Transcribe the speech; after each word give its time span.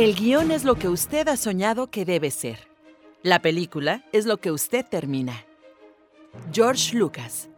El 0.00 0.14
guion 0.14 0.50
es 0.50 0.64
lo 0.64 0.76
que 0.76 0.88
usted 0.88 1.28
ha 1.28 1.36
soñado 1.36 1.90
que 1.90 2.06
debe 2.06 2.30
ser. 2.30 2.70
La 3.22 3.42
película 3.42 4.02
es 4.12 4.24
lo 4.24 4.38
que 4.38 4.50
usted 4.50 4.82
termina. 4.82 5.44
George 6.50 6.96
Lucas. 6.96 7.50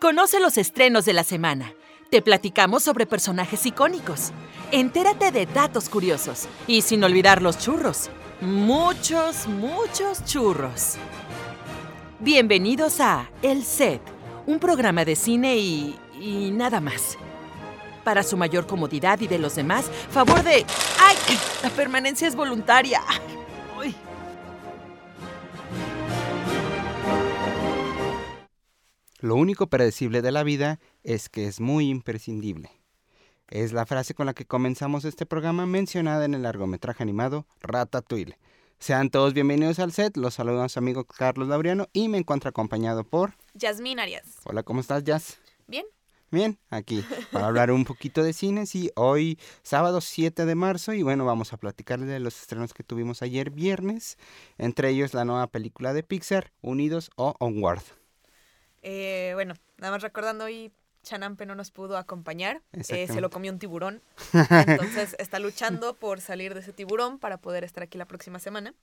Conoce 0.00 0.40
los 0.40 0.56
estrenos 0.56 1.04
de 1.04 1.12
la 1.12 1.24
semana. 1.24 1.74
Te 2.10 2.22
platicamos 2.22 2.84
sobre 2.84 3.04
personajes 3.04 3.66
icónicos. 3.66 4.30
Entérate 4.72 5.30
de 5.30 5.44
datos 5.44 5.90
curiosos. 5.90 6.48
Y 6.66 6.80
sin 6.80 7.04
olvidar 7.04 7.42
los 7.42 7.58
churros. 7.58 8.08
Muchos, 8.40 9.46
muchos 9.46 10.24
churros. 10.24 10.94
Bienvenidos 12.18 12.98
a 13.00 13.30
El 13.42 13.62
Set, 13.62 14.00
un 14.46 14.58
programa 14.58 15.04
de 15.04 15.16
cine 15.16 15.58
y... 15.58 15.98
y 16.18 16.50
nada 16.50 16.80
más. 16.80 17.18
Para 18.08 18.22
su 18.22 18.38
mayor 18.38 18.66
comodidad 18.66 19.20
y 19.20 19.26
de 19.26 19.38
los 19.38 19.56
demás, 19.56 19.84
favor 20.10 20.42
de... 20.42 20.64
¡Ay! 20.98 21.16
La 21.62 21.68
permanencia 21.68 22.26
es 22.26 22.34
voluntaria. 22.34 23.02
Ay. 23.78 23.94
Lo 29.18 29.34
único 29.34 29.66
predecible 29.66 30.22
de 30.22 30.32
la 30.32 30.42
vida 30.42 30.80
es 31.02 31.28
que 31.28 31.46
es 31.48 31.60
muy 31.60 31.90
imprescindible. 31.90 32.70
Es 33.46 33.74
la 33.74 33.84
frase 33.84 34.14
con 34.14 34.24
la 34.24 34.32
que 34.32 34.46
comenzamos 34.46 35.04
este 35.04 35.26
programa 35.26 35.66
mencionada 35.66 36.24
en 36.24 36.32
el 36.32 36.44
largometraje 36.44 37.02
animado 37.02 37.46
Ratatouille. 37.60 38.38
Sean 38.78 39.10
todos 39.10 39.34
bienvenidos 39.34 39.80
al 39.80 39.92
set, 39.92 40.16
los 40.16 40.32
saluda 40.32 40.70
su 40.70 40.78
amigo 40.78 41.04
Carlos 41.04 41.48
Labriano 41.48 41.88
y 41.92 42.08
me 42.08 42.16
encuentro 42.16 42.48
acompañado 42.48 43.04
por... 43.04 43.34
Yasmín 43.52 44.00
Arias. 44.00 44.38
Hola, 44.44 44.62
¿cómo 44.62 44.80
estás, 44.80 45.04
Jazz? 45.04 45.38
Bien. 45.66 45.84
Bien, 46.30 46.58
aquí 46.68 47.02
para 47.32 47.46
hablar 47.46 47.70
un 47.70 47.84
poquito 47.84 48.22
de 48.22 48.34
cines 48.34 48.74
y 48.74 48.90
hoy 48.96 49.38
sábado 49.62 50.02
7 50.02 50.44
de 50.44 50.54
marzo 50.54 50.92
y 50.92 51.02
bueno, 51.02 51.24
vamos 51.24 51.54
a 51.54 51.56
platicarles 51.56 52.08
de 52.08 52.20
los 52.20 52.38
estrenos 52.38 52.74
que 52.74 52.84
tuvimos 52.84 53.22
ayer 53.22 53.50
viernes, 53.50 54.18
entre 54.58 54.90
ellos 54.90 55.14
la 55.14 55.24
nueva 55.24 55.46
película 55.46 55.94
de 55.94 56.02
Pixar, 56.02 56.52
Unidos 56.60 57.10
o 57.16 57.34
Onward. 57.38 57.82
Eh, 58.82 59.30
bueno, 59.34 59.54
nada 59.78 59.92
más 59.92 60.02
recordando 60.02 60.44
hoy, 60.44 60.70
Chanampe 61.02 61.46
no 61.46 61.54
nos 61.54 61.70
pudo 61.70 61.96
acompañar, 61.96 62.60
eh, 62.72 63.06
se 63.06 63.20
lo 63.22 63.30
comió 63.30 63.50
un 63.50 63.58
tiburón, 63.58 64.02
entonces 64.66 65.16
está 65.18 65.38
luchando 65.38 65.94
por 65.94 66.20
salir 66.20 66.52
de 66.52 66.60
ese 66.60 66.74
tiburón 66.74 67.18
para 67.18 67.38
poder 67.38 67.64
estar 67.64 67.82
aquí 67.82 67.96
la 67.96 68.04
próxima 68.04 68.38
semana. 68.38 68.74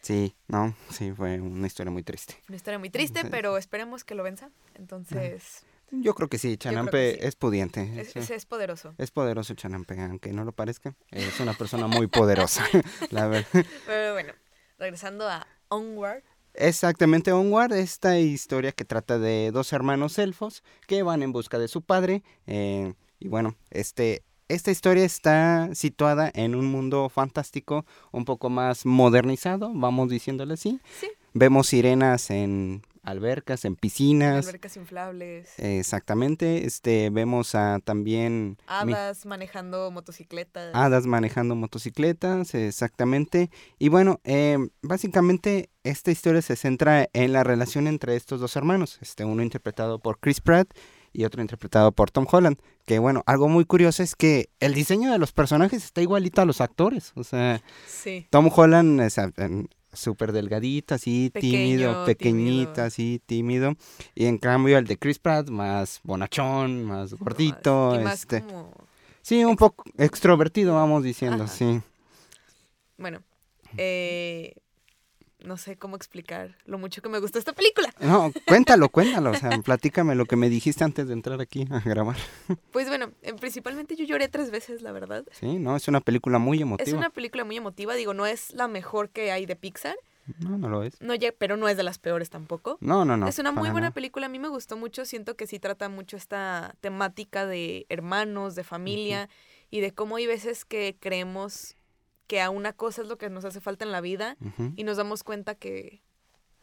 Sí, 0.00 0.36
no, 0.46 0.76
sí, 0.90 1.10
fue 1.12 1.40
una 1.40 1.66
historia 1.66 1.90
muy 1.90 2.02
triste. 2.04 2.36
Una 2.48 2.56
historia 2.56 2.78
muy 2.78 2.90
triste, 2.90 3.22
Sí. 3.22 3.28
pero 3.32 3.56
esperemos 3.56 4.04
que 4.04 4.14
lo 4.14 4.22
venza. 4.22 4.50
Entonces, 4.74 5.64
Yo 6.02 6.14
creo 6.14 6.28
que 6.28 6.38
sí, 6.38 6.56
Chanampe 6.56 7.14
que 7.14 7.20
sí. 7.22 7.26
es 7.28 7.36
pudiente. 7.36 8.00
es, 8.00 8.12
sí. 8.12 8.18
es- 8.18 8.30
es 8.30 8.46
poderoso. 8.46 8.94
Es 8.98 9.10
poderoso 9.10 9.54
Chanampe, 9.54 10.00
aunque 10.00 10.32
no 10.32 10.44
lo 10.44 10.52
parezca. 10.52 10.94
Es 11.10 11.40
una 11.40 11.54
persona 11.54 11.86
muy 11.86 12.06
poderosa, 12.06 12.64
la 13.10 13.26
verdad. 13.28 13.64
Pero 13.86 14.12
bueno, 14.14 14.32
regresando 14.78 15.28
a 15.28 15.46
Onward, 15.68 16.22
Exactamente, 16.56 17.32
Onward, 17.32 17.72
esta 17.72 18.16
historia 18.20 18.70
que 18.70 18.84
trata 18.84 19.18
de 19.18 19.50
dos 19.52 19.72
hermanos 19.72 20.18
elfos 20.20 20.62
que 20.86 21.02
van 21.02 21.22
en 21.24 21.32
busca 21.32 21.58
de 21.58 21.66
su 21.66 21.82
padre. 21.82 22.22
eh, 22.46 22.94
y 23.18 23.26
bueno, 23.26 23.56
este, 23.70 24.22
esta 24.48 24.70
historia 24.70 25.04
está 25.04 25.74
situada 25.74 26.30
en 26.32 26.54
un 26.54 26.66
mundo 26.66 27.08
fantástico, 27.08 27.84
un 28.12 28.24
poco 28.24 28.50
más 28.50 28.86
modernizado, 28.86 29.72
vamos 29.74 30.08
diciéndole 30.10 30.54
así. 30.54 30.78
Sí. 31.00 31.08
Vemos 31.32 31.66
sirenas 31.66 32.30
en 32.30 32.82
albercas, 33.04 33.64
en 33.64 33.76
piscinas. 33.76 34.46
albercas 34.46 34.76
inflables, 34.76 35.50
Exactamente, 35.58 36.66
este, 36.66 37.10
vemos 37.10 37.54
a 37.54 37.78
también 37.84 38.56
mi- 38.84 38.92
hadas 38.92 39.26
manejando 39.26 39.90
motocicletas. 39.90 40.74
hadas 40.74 41.06
manejando 41.06 41.54
motocicletas, 41.54 42.54
exactamente. 42.54 43.50
Y 43.78 43.88
bueno, 43.90 44.20
eh, 44.24 44.58
básicamente 44.82 45.70
esta 45.84 46.10
historia 46.10 46.42
se 46.42 46.56
centra 46.56 47.08
en 47.12 47.32
la 47.32 47.44
relación 47.44 47.86
entre 47.86 48.16
estos 48.16 48.40
dos 48.40 48.56
hermanos, 48.56 48.98
este, 49.02 49.24
uno 49.24 49.42
interpretado 49.42 49.98
por 49.98 50.18
Chris 50.18 50.40
Pratt 50.40 50.68
y 51.12 51.24
otro 51.24 51.42
interpretado 51.42 51.92
por 51.92 52.10
Tom 52.10 52.26
Holland. 52.30 52.56
Que 52.86 52.98
bueno, 52.98 53.22
algo 53.26 53.48
muy 53.48 53.64
curioso 53.64 54.02
es 54.02 54.16
que 54.16 54.48
el 54.60 54.74
diseño 54.74 55.12
de 55.12 55.18
los 55.18 55.32
personajes 55.32 55.84
está 55.84 56.00
igualito 56.02 56.40
a 56.40 56.44
los 56.44 56.60
actores. 56.60 57.12
O 57.14 57.22
sea, 57.24 57.62
Sí. 57.86 58.26
Tom 58.30 58.50
Holland 58.54 59.00
es 59.00 59.18
em, 59.18 59.66
súper 59.94 60.32
delgadito, 60.32 60.94
así, 60.94 61.30
Pequeño, 61.32 61.52
tímido, 61.52 62.04
pequeñito, 62.04 62.72
tímido. 62.72 62.84
así, 62.84 63.20
tímido. 63.26 63.74
Y 64.14 64.26
en 64.26 64.38
cambio 64.38 64.78
el 64.78 64.86
de 64.86 64.96
Chris 64.98 65.18
Pratt, 65.18 65.48
más 65.48 66.00
bonachón, 66.02 66.84
más 66.84 67.14
gordito. 67.14 67.98
Y 68.00 68.04
más 68.04 68.20
este, 68.20 68.40
como, 68.42 68.72
Sí, 69.22 69.42
un 69.42 69.56
poco 69.56 69.84
extrovertido, 69.96 70.74
vamos 70.74 71.02
diciendo, 71.02 71.44
Ajá. 71.44 71.52
sí. 71.52 71.80
bueno, 72.98 73.22
eh, 73.78 74.54
no 75.40 75.56
sé 75.56 75.76
cómo 75.76 75.96
explicar 75.96 76.56
lo 76.66 76.78
mucho 76.78 77.00
que 77.00 77.08
me 77.08 77.18
gustó 77.20 77.38
esta 77.38 77.54
película. 77.54 77.88
No, 78.00 78.30
cuéntalo, 78.46 78.88
cuéntalo, 78.90 79.30
o 79.30 79.34
sea, 79.34 79.50
platícame 79.64 80.14
lo 80.14 80.26
que 80.26 80.36
me 80.36 80.50
dijiste 80.50 80.84
antes 80.84 81.06
de 81.06 81.12
entrar 81.14 81.40
aquí 81.40 81.66
a 81.70 81.80
grabar. 81.80 82.16
Pues 82.70 82.88
bueno, 82.88 83.12
principalmente 83.44 83.94
yo 83.94 84.06
lloré 84.06 84.28
tres 84.28 84.50
veces, 84.50 84.80
la 84.80 84.90
verdad. 84.90 85.26
Sí, 85.30 85.58
no, 85.58 85.76
es 85.76 85.86
una 85.86 86.00
película 86.00 86.38
muy 86.38 86.62
emotiva. 86.62 86.88
Es 86.88 86.94
una 86.94 87.10
película 87.10 87.44
muy 87.44 87.58
emotiva, 87.58 87.94
digo, 87.94 88.14
no 88.14 88.24
es 88.24 88.54
la 88.54 88.68
mejor 88.68 89.10
que 89.10 89.32
hay 89.32 89.44
de 89.44 89.54
Pixar, 89.54 89.96
No, 90.38 90.56
no 90.56 90.70
lo 90.70 90.82
es. 90.82 90.98
no, 91.02 91.12
pero 91.38 91.58
no 91.58 91.68
es 91.68 91.76
de 91.76 91.82
las 91.82 91.98
peores 91.98 92.30
tampoco. 92.30 92.78
No, 92.80 93.04
no, 93.04 93.18
no. 93.18 93.28
es 93.28 93.38
una 93.38 93.52
muy 93.52 93.68
buena 93.68 93.90
película, 93.90 94.26
a 94.26 94.28
mí 94.30 94.38
me 94.38 94.48
gustó 94.48 94.78
mucho, 94.78 95.04
siento 95.04 95.36
que 95.36 95.46
sí 95.46 95.58
trata 95.58 95.90
mucho 95.90 96.16
esta 96.16 96.74
temática 96.80 97.44
de 97.44 97.84
hermanos, 97.90 98.54
de 98.54 98.64
familia 98.64 99.28
y 99.70 99.80
de 99.80 99.92
cómo 99.92 100.16
hay 100.16 100.26
veces 100.26 100.64
que 100.64 100.96
creemos 100.98 101.76
que 102.26 102.40
a 102.40 102.48
una 102.48 102.72
cosa 102.72 103.02
es 103.02 103.08
lo 103.08 103.18
que 103.18 103.28
nos 103.28 103.44
hace 103.44 103.60
falta 103.60 103.84
en 103.84 103.92
la 103.92 104.00
vida 104.00 104.38
y 104.76 104.84
nos 104.84 104.96
damos 104.96 105.22
cuenta 105.22 105.54
que 105.54 106.00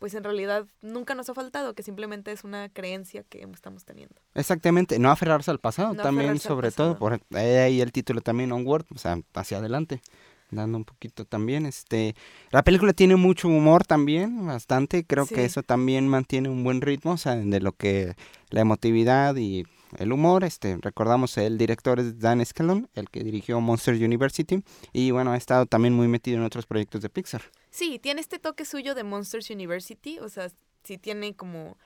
pues 0.01 0.15
en 0.15 0.23
realidad 0.23 0.65
nunca 0.81 1.13
nos 1.13 1.29
ha 1.29 1.35
faltado, 1.35 1.75
que 1.75 1.83
simplemente 1.83 2.31
es 2.31 2.43
una 2.43 2.69
creencia 2.69 3.21
que 3.29 3.47
estamos 3.53 3.85
teniendo. 3.85 4.15
Exactamente, 4.33 4.97
no 4.97 5.11
aferrarse 5.11 5.51
al 5.51 5.59
pasado 5.59 5.93
No 5.93 6.01
también, 6.01 6.39
sobre 6.39 6.71
todo, 6.71 6.97
por 6.97 7.21
eh, 7.35 7.59
ahí 7.59 7.81
el 7.81 7.91
título 7.91 8.21
también, 8.21 8.51
Onward, 8.51 8.85
o 8.95 8.97
sea, 8.97 9.19
hacia 9.35 9.59
adelante, 9.59 10.01
dando 10.49 10.79
un 10.79 10.85
poquito 10.85 11.23
también, 11.25 11.67
este, 11.67 12.15
la 12.49 12.63
película 12.63 12.93
tiene 12.93 13.15
mucho 13.15 13.47
humor 13.47 13.85
también, 13.85 14.43
bastante, 14.47 15.05
creo 15.05 15.27
Sí. 15.27 15.35
que 15.35 15.45
eso 15.45 15.61
también 15.61 16.07
mantiene 16.07 16.49
un 16.49 16.63
buen 16.63 16.81
ritmo, 16.81 17.11
o 17.11 17.17
sea, 17.17 17.35
de 17.35 17.59
lo 17.59 17.71
que 17.73 18.15
la 18.49 18.61
emotividad 18.61 19.35
y 19.35 19.67
el 19.97 20.11
humor, 20.11 20.43
este, 20.43 20.77
recordamos 20.81 21.37
el 21.37 21.57
director 21.57 21.99
es 21.99 22.19
Dan 22.19 22.41
Escalón, 22.41 22.89
el 22.93 23.09
que 23.09 23.23
dirigió 23.23 23.59
Monsters 23.61 23.99
University, 23.99 24.63
y 24.93 25.11
bueno, 25.11 25.31
ha 25.31 25.37
estado 25.37 25.65
también 25.65 25.93
muy 25.93 26.07
metido 26.07 26.37
en 26.37 26.43
otros 26.43 26.65
proyectos 26.65 27.01
de 27.01 27.09
Pixar. 27.09 27.41
Sí, 27.69 27.99
tiene 27.99 28.21
este 28.21 28.39
toque 28.39 28.65
suyo 28.65 28.95
de 28.95 29.03
Monsters 29.03 29.49
University, 29.49 30.19
o 30.19 30.29
sea, 30.29 30.49
sí 30.83 30.97
tiene 30.97 31.35
como 31.35 31.77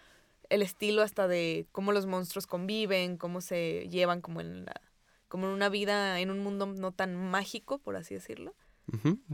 el 0.50 0.62
estilo 0.62 1.02
hasta 1.02 1.28
de 1.28 1.68
cómo 1.72 1.92
los 1.92 2.06
monstruos 2.06 2.48
conviven, 2.48 3.18
cómo 3.18 3.42
se 3.42 3.88
llevan 3.90 4.22
como 4.22 4.42
en 4.42 4.66
la 4.66 4.82
como 5.28 5.48
en 5.48 5.54
una 5.54 5.70
vida 5.70 6.20
en 6.20 6.30
un 6.30 6.40
mundo 6.40 6.68
no 6.68 6.92
tan 6.92 7.16
mágico, 7.16 7.80
por 7.80 7.96
así 7.96 8.14
decirlo, 8.14 8.54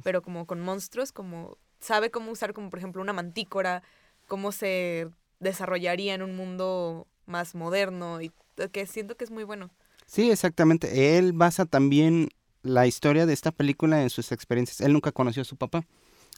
pero 0.04 0.22
como 0.22 0.48
con 0.48 0.62
monstruos, 0.62 1.12
como 1.12 1.58
sabe 1.80 2.10
cómo 2.10 2.32
usar 2.32 2.54
como 2.54 2.70
por 2.70 2.80
ejemplo 2.80 3.02
una 3.02 3.14
mantícora, 3.14 3.84
cómo 4.28 4.52
se 4.52 5.10
desarrollaría 5.40 6.14
en 6.14 6.22
un 6.22 6.36
mundo 6.36 7.08
más 7.26 7.56
moderno 7.56 8.22
y 8.22 8.32
que 8.72 8.86
siento 8.86 9.16
que 9.16 9.24
es 9.24 9.32
muy 9.32 9.44
bueno. 9.44 9.70
Sí, 10.06 10.30
exactamente. 10.30 11.18
Él 11.18 11.34
basa 11.34 11.66
también 11.66 12.30
la 12.64 12.88
historia 12.88 13.26
de 13.26 13.34
esta 13.34 13.52
película 13.52 14.02
en 14.04 14.10
sus 14.10 14.32
experiencias. 14.32 14.82
Él 14.82 14.94
nunca 14.94 15.12
conoció 15.12 15.42
a 15.42 15.46
su 15.46 15.56
papá. 15.56 15.86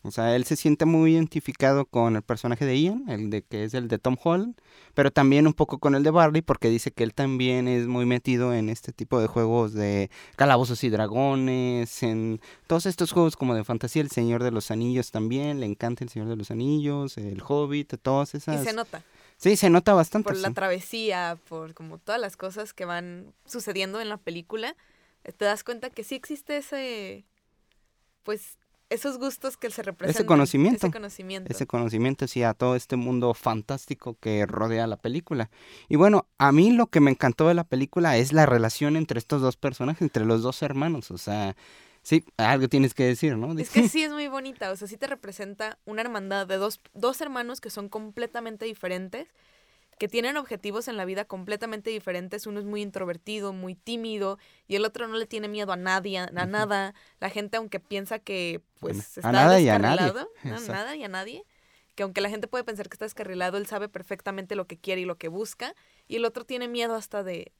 O 0.06 0.12
sea, 0.12 0.36
él 0.36 0.44
se 0.44 0.58
siente 0.58 0.84
muy 0.84 1.14
identificado 1.14 1.86
con 1.86 2.18
el 2.18 2.24
personaje 2.24 2.66
de 2.66 2.78
Ian, 2.78 3.06
el 3.08 3.30
de 3.30 3.42
que 3.42 3.64
es 3.64 3.74
el 3.74 3.88
de 3.88 4.00
Tom 4.00 4.18
Holland, 4.22 4.54
pero 4.94 5.12
también 5.12 5.48
un 5.48 5.54
poco 5.54 5.80
con 5.80 5.96
el 5.96 6.04
de 6.04 6.12
Barley, 6.12 6.42
porque 6.42 6.70
dice 6.70 6.92
que 6.92 7.06
él 7.06 7.14
también 7.14 7.70
es 7.70 7.88
muy 7.88 8.06
metido 8.06 8.54
en 8.54 8.68
este 8.68 8.92
tipo 8.92 9.22
de 9.22 9.28
juegos 9.28 9.72
de 9.74 10.12
calabozos 10.36 10.84
y 10.84 10.90
dragones, 10.90 12.04
en 12.04 12.42
todos 12.68 12.86
estos 12.86 13.14
juegos 13.14 13.38
como 13.38 13.56
de 13.56 13.64
fantasía, 13.64 14.02
el 14.02 14.12
Señor 14.12 14.44
de 14.44 14.52
los 14.52 14.72
Anillos 14.72 15.10
también, 15.10 15.62
le 15.62 15.68
encanta 15.68 16.04
el 16.04 16.10
Señor 16.10 16.28
de 16.28 16.36
los 16.36 16.52
Anillos, 16.52 17.18
el 17.18 17.42
Hobbit, 17.42 17.94
todas 18.02 18.36
esas. 18.36 18.62
Y 18.62 18.66
se 18.66 18.74
nota 18.74 19.02
Sí, 19.38 19.56
se 19.58 19.70
nota 19.70 19.94
bastante. 19.94 20.30
por 20.30 20.38
la 20.38 20.50
sí. 20.50 20.54
travesía, 20.54 21.38
por 21.50 21.74
como 21.74 21.98
todas 21.98 22.20
las 22.20 22.38
cosas 22.38 22.74
que 22.74 22.86
van 22.86 23.34
sucediendo 23.46 24.00
en 24.02 24.10
la 24.10 24.18
película, 24.18 24.76
eh, 25.24 25.32
te 25.32 25.46
das 25.46 25.64
cuenta 25.64 25.90
que 25.90 26.04
sí 26.04 26.16
existe 26.16 26.58
ese 26.58 27.26
pues 28.24 28.58
esos 28.94 29.18
gustos 29.18 29.58
que 29.58 29.72
se 29.72 29.82
representan. 29.82 30.26
conocimiento. 30.26 30.86
Ese 30.88 30.94
conocimiento. 30.94 31.52
ese 31.52 31.66
conocimiento 31.66 32.28
sí 32.28 32.44
a 32.44 32.54
todo 32.54 32.76
este 32.76 32.96
mundo 32.96 33.34
fantástico 33.34 34.18
que 34.20 34.46
rodea 34.46 34.86
la 34.88 34.98
película. 34.98 35.50
Y 35.90 35.96
bueno, 35.96 36.28
a 36.38 36.52
mí 36.52 36.72
lo 36.72 36.88
que 36.88 37.00
me 37.00 37.12
encantó 37.12 37.48
de 37.48 37.56
la 37.56 37.64
película 37.64 38.18
es 38.18 38.34
la 38.34 38.46
relación 38.46 38.96
entre 38.96 39.18
estos 39.18 39.42
dos 39.42 39.58
personajes, 39.58 40.02
entre 40.02 40.26
los 40.26 40.44
dos 40.44 40.62
hermanos, 40.62 41.10
o 41.12 41.18
sea, 41.18 41.56
sí, 42.04 42.24
algo 42.38 42.68
tienes 42.68 42.94
que 42.94 43.06
decir, 43.06 43.36
¿no? 43.38 43.58
Es 43.58 43.70
que 43.72 43.90
sí 43.90 44.04
es 44.04 44.12
muy 44.12 44.28
bonita, 44.28 44.70
o 44.72 44.76
sea, 44.76 44.88
sí 44.88 44.98
te 44.98 45.08
representa 45.08 45.80
una 45.86 46.02
hermandad 46.02 46.46
de 46.46 46.58
dos, 46.58 46.80
dos 46.94 47.20
hermanos 47.22 47.60
que 47.62 47.70
son 47.70 47.90
completamente 47.90 48.66
diferentes, 48.66 49.28
que 50.00 50.08
tienen 50.08 50.38
objetivos 50.38 50.88
en 50.88 50.98
la 50.98 51.06
vida 51.06 51.26
completamente 51.26 51.90
diferentes. 51.90 52.48
Uno 52.48 52.60
es 52.60 52.66
muy 52.66 52.82
introvertido, 52.82 53.54
muy 53.54 53.76
tímido, 53.76 54.38
y 54.68 54.76
el 54.76 54.86
otro 54.86 55.08
no 55.08 55.16
le 55.18 55.28
tiene 55.28 55.48
miedo 55.48 55.72
a 55.72 55.76
nadie, 55.78 56.18
a 56.18 56.28
nada. 56.28 56.94
La 57.20 57.30
gente, 57.30 57.58
aunque 57.58 57.80
piensa 57.80 58.20
que 58.20 58.62
pues 58.80 58.98
A 58.98 59.20
está 59.20 59.32
nada 59.32 59.60
y 59.62 59.70
a 59.70 59.80
nadie. 59.80 60.06
descarrilado, 60.06 60.30
a 60.44 60.48
Exacto. 60.50 60.72
nada 60.74 60.96
y 60.96 61.04
a 61.04 61.08
nadie, 61.08 61.46
que 61.96 62.04
aunque 62.04 62.22
la 62.22 62.30
gente 62.30 62.48
puede 62.48 62.64
pensar 62.64 62.90
que 62.90 62.96
está 62.96 63.06
descarrilado, 63.06 63.58
él 63.58 63.68
sabe 63.68 63.88
perfectamente 63.88 64.56
lo 64.56 64.66
que 64.66 64.78
quiere 64.78 65.02
y 65.02 65.06
lo 65.06 65.18
que 65.18 65.28
busca, 65.28 65.76
y 66.08 66.16
el 66.18 66.26
otro 66.26 66.44
tiene 66.44 66.68
miedo 66.68 66.96
hasta 66.96 67.24
de 67.24 67.52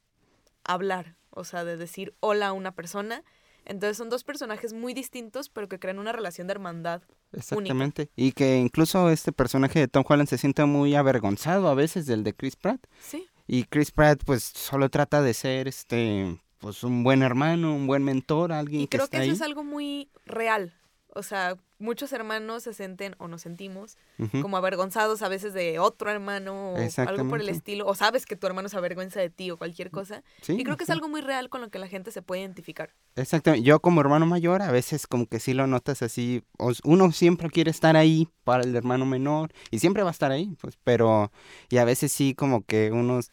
hablar, 0.64 1.16
o 1.30 1.44
sea, 1.44 1.64
de 1.64 1.78
decir 1.78 2.16
hola 2.20 2.48
a 2.48 2.54
una 2.54 2.74
persona. 2.74 3.24
Entonces 3.66 3.98
son 3.98 4.10
dos 4.10 4.24
personajes 4.24 4.74
muy 4.74 4.94
distintos, 4.94 5.50
pero 5.50 5.68
que 5.70 5.80
crean 5.80 6.00
una 6.00 6.12
relación 6.12 6.48
de 6.48 6.52
hermandad. 6.54 7.02
Exactamente. 7.32 8.10
Y 8.16 8.32
que 8.34 8.58
incluso 8.58 9.10
este 9.10 9.32
personaje 9.32 9.80
de 9.80 9.88
Tom 9.88 10.04
Holland 10.08 10.30
se 10.30 10.38
siente 10.38 10.66
muy 10.66 10.96
avergonzado 10.96 11.68
a 11.68 11.74
veces 11.76 12.06
del 12.06 12.24
de 12.24 12.34
Chris 12.34 12.56
Pratt. 12.56 12.86
Sí, 13.00 13.28
Y 13.48 13.64
Chris 13.66 13.92
Pratt 13.92 14.22
pues 14.26 14.44
solo 14.44 14.90
trata 14.90 15.22
de 15.22 15.34
ser 15.34 15.68
este 15.68 16.40
pues 16.60 16.84
un 16.84 17.04
buen 17.04 17.24
hermano, 17.24 17.76
un 17.76 17.88
buen 17.88 18.04
mentor, 18.04 18.54
alguien 18.54 18.82
y 18.82 18.88
que 18.88 18.98
creo 18.98 19.06
está 19.06 19.18
que 19.18 19.24
eso 19.24 19.32
ahí. 19.32 19.36
es 19.36 19.42
algo 19.42 19.64
muy 19.64 20.10
real. 20.26 20.74
O 21.16 21.22
sea, 21.24 21.58
muchos 21.84 22.12
hermanos 22.14 22.64
se 22.64 22.74
sienten 22.74 23.16
o 23.20 23.28
nos 23.28 23.42
sentimos 23.42 23.98
como 24.42 24.58
avergonzados 24.58 25.22
a 25.22 25.28
veces 25.28 25.54
de 25.54 25.80
otro 25.80 26.10
hermano 26.10 26.74
o 26.74 26.78
algo 26.98 27.28
por 27.28 27.42
el 27.42 27.50
estilo, 27.50 27.86
o 27.86 27.94
sabes 27.94 28.26
que 28.26 28.36
tu 28.36 28.48
hermano 28.48 28.70
se 28.70 28.78
avergüenza 28.78 29.20
de 29.20 29.30
ti 29.30 29.52
o 29.52 29.58
cualquier 29.58 29.92
cosa. 29.92 30.24
Sí, 30.42 30.54
y 30.54 30.64
creo 30.64 30.78
que 30.78 30.86
es 30.86 30.90
algo 30.90 31.10
muy 31.10 31.22
real 31.22 31.50
con 31.50 31.62
lo 31.62 31.70
que 31.70 31.80
la 31.80 31.88
gente 31.88 32.12
se 32.12 32.22
puede 32.22 32.42
identificar. 32.42 32.92
Exactamente. 33.16 33.64
Yo 33.64 33.80
como 33.80 34.02
hermano 34.02 34.26
mayor 34.26 34.62
a 34.62 34.72
veces 34.72 35.06
como 35.06 35.28
que 35.28 35.40
sí 35.40 35.54
lo 35.54 35.68
notas 35.68 36.02
así. 36.02 36.44
Uno 36.84 37.12
siempre 37.12 37.50
quiere 37.50 37.70
estar 37.70 37.98
ahí 37.98 38.28
para 38.44 38.64
el 38.64 38.76
hermano 38.76 39.06
menor 39.06 39.52
y 39.70 39.80
siempre 39.80 40.04
va 40.04 40.10
a 40.10 40.12
estar 40.14 40.32
ahí, 40.32 40.56
pues. 40.62 40.78
Pero 40.84 41.32
y 41.70 41.78
a 41.78 41.86
veces 41.86 42.12
sí 42.12 42.34
como 42.34 42.64
que 42.64 42.92
unos 42.92 43.32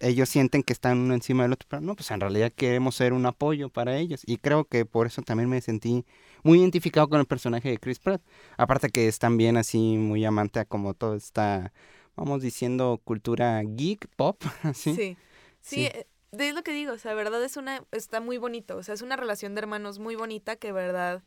ellos 0.00 0.28
sienten 0.28 0.62
que 0.62 0.72
están 0.72 0.98
uno 0.98 1.14
encima 1.14 1.44
del 1.44 1.52
otro, 1.52 1.68
pero 1.68 1.82
no, 1.82 1.94
pues 1.94 2.10
en 2.10 2.20
realidad 2.20 2.50
queremos 2.50 2.96
ser 2.96 3.12
un 3.12 3.26
apoyo 3.26 3.68
para 3.68 3.98
ellos 3.98 4.22
y 4.26 4.38
creo 4.38 4.64
que 4.64 4.84
por 4.84 5.06
eso 5.06 5.22
también 5.22 5.48
me 5.48 5.60
sentí 5.60 6.04
muy 6.42 6.60
identificado 6.60 7.08
con 7.08 7.20
el 7.20 7.26
personaje 7.26 7.70
de 7.70 7.78
Chris 7.78 7.98
Pratt. 7.98 8.22
Aparte 8.56 8.88
que 8.90 9.08
es 9.08 9.18
también 9.18 9.56
así 9.56 9.96
muy 9.96 10.24
amante 10.24 10.60
a 10.60 10.64
como 10.64 10.94
toda 10.94 11.16
esta, 11.16 11.72
vamos 12.16 12.42
diciendo, 12.42 13.00
cultura 13.04 13.62
geek, 13.64 14.08
pop, 14.16 14.42
así. 14.62 14.94
Sí. 14.94 15.16
Sí, 15.60 15.76
Sí. 15.76 15.84
eh, 15.86 16.06
de 16.32 16.48
es 16.48 16.54
lo 16.54 16.62
que 16.62 16.72
digo, 16.72 16.92
o 16.94 16.98
sea, 16.98 17.10
de 17.10 17.16
verdad 17.16 17.44
es 17.44 17.56
una, 17.56 17.84
está 17.92 18.20
muy 18.20 18.38
bonito, 18.38 18.76
o 18.78 18.82
sea, 18.82 18.94
es 18.94 19.02
una 19.02 19.16
relación 19.16 19.54
de 19.54 19.60
hermanos 19.60 19.98
muy 19.98 20.16
bonita 20.16 20.56
que 20.56 20.72
verdad 20.72 21.22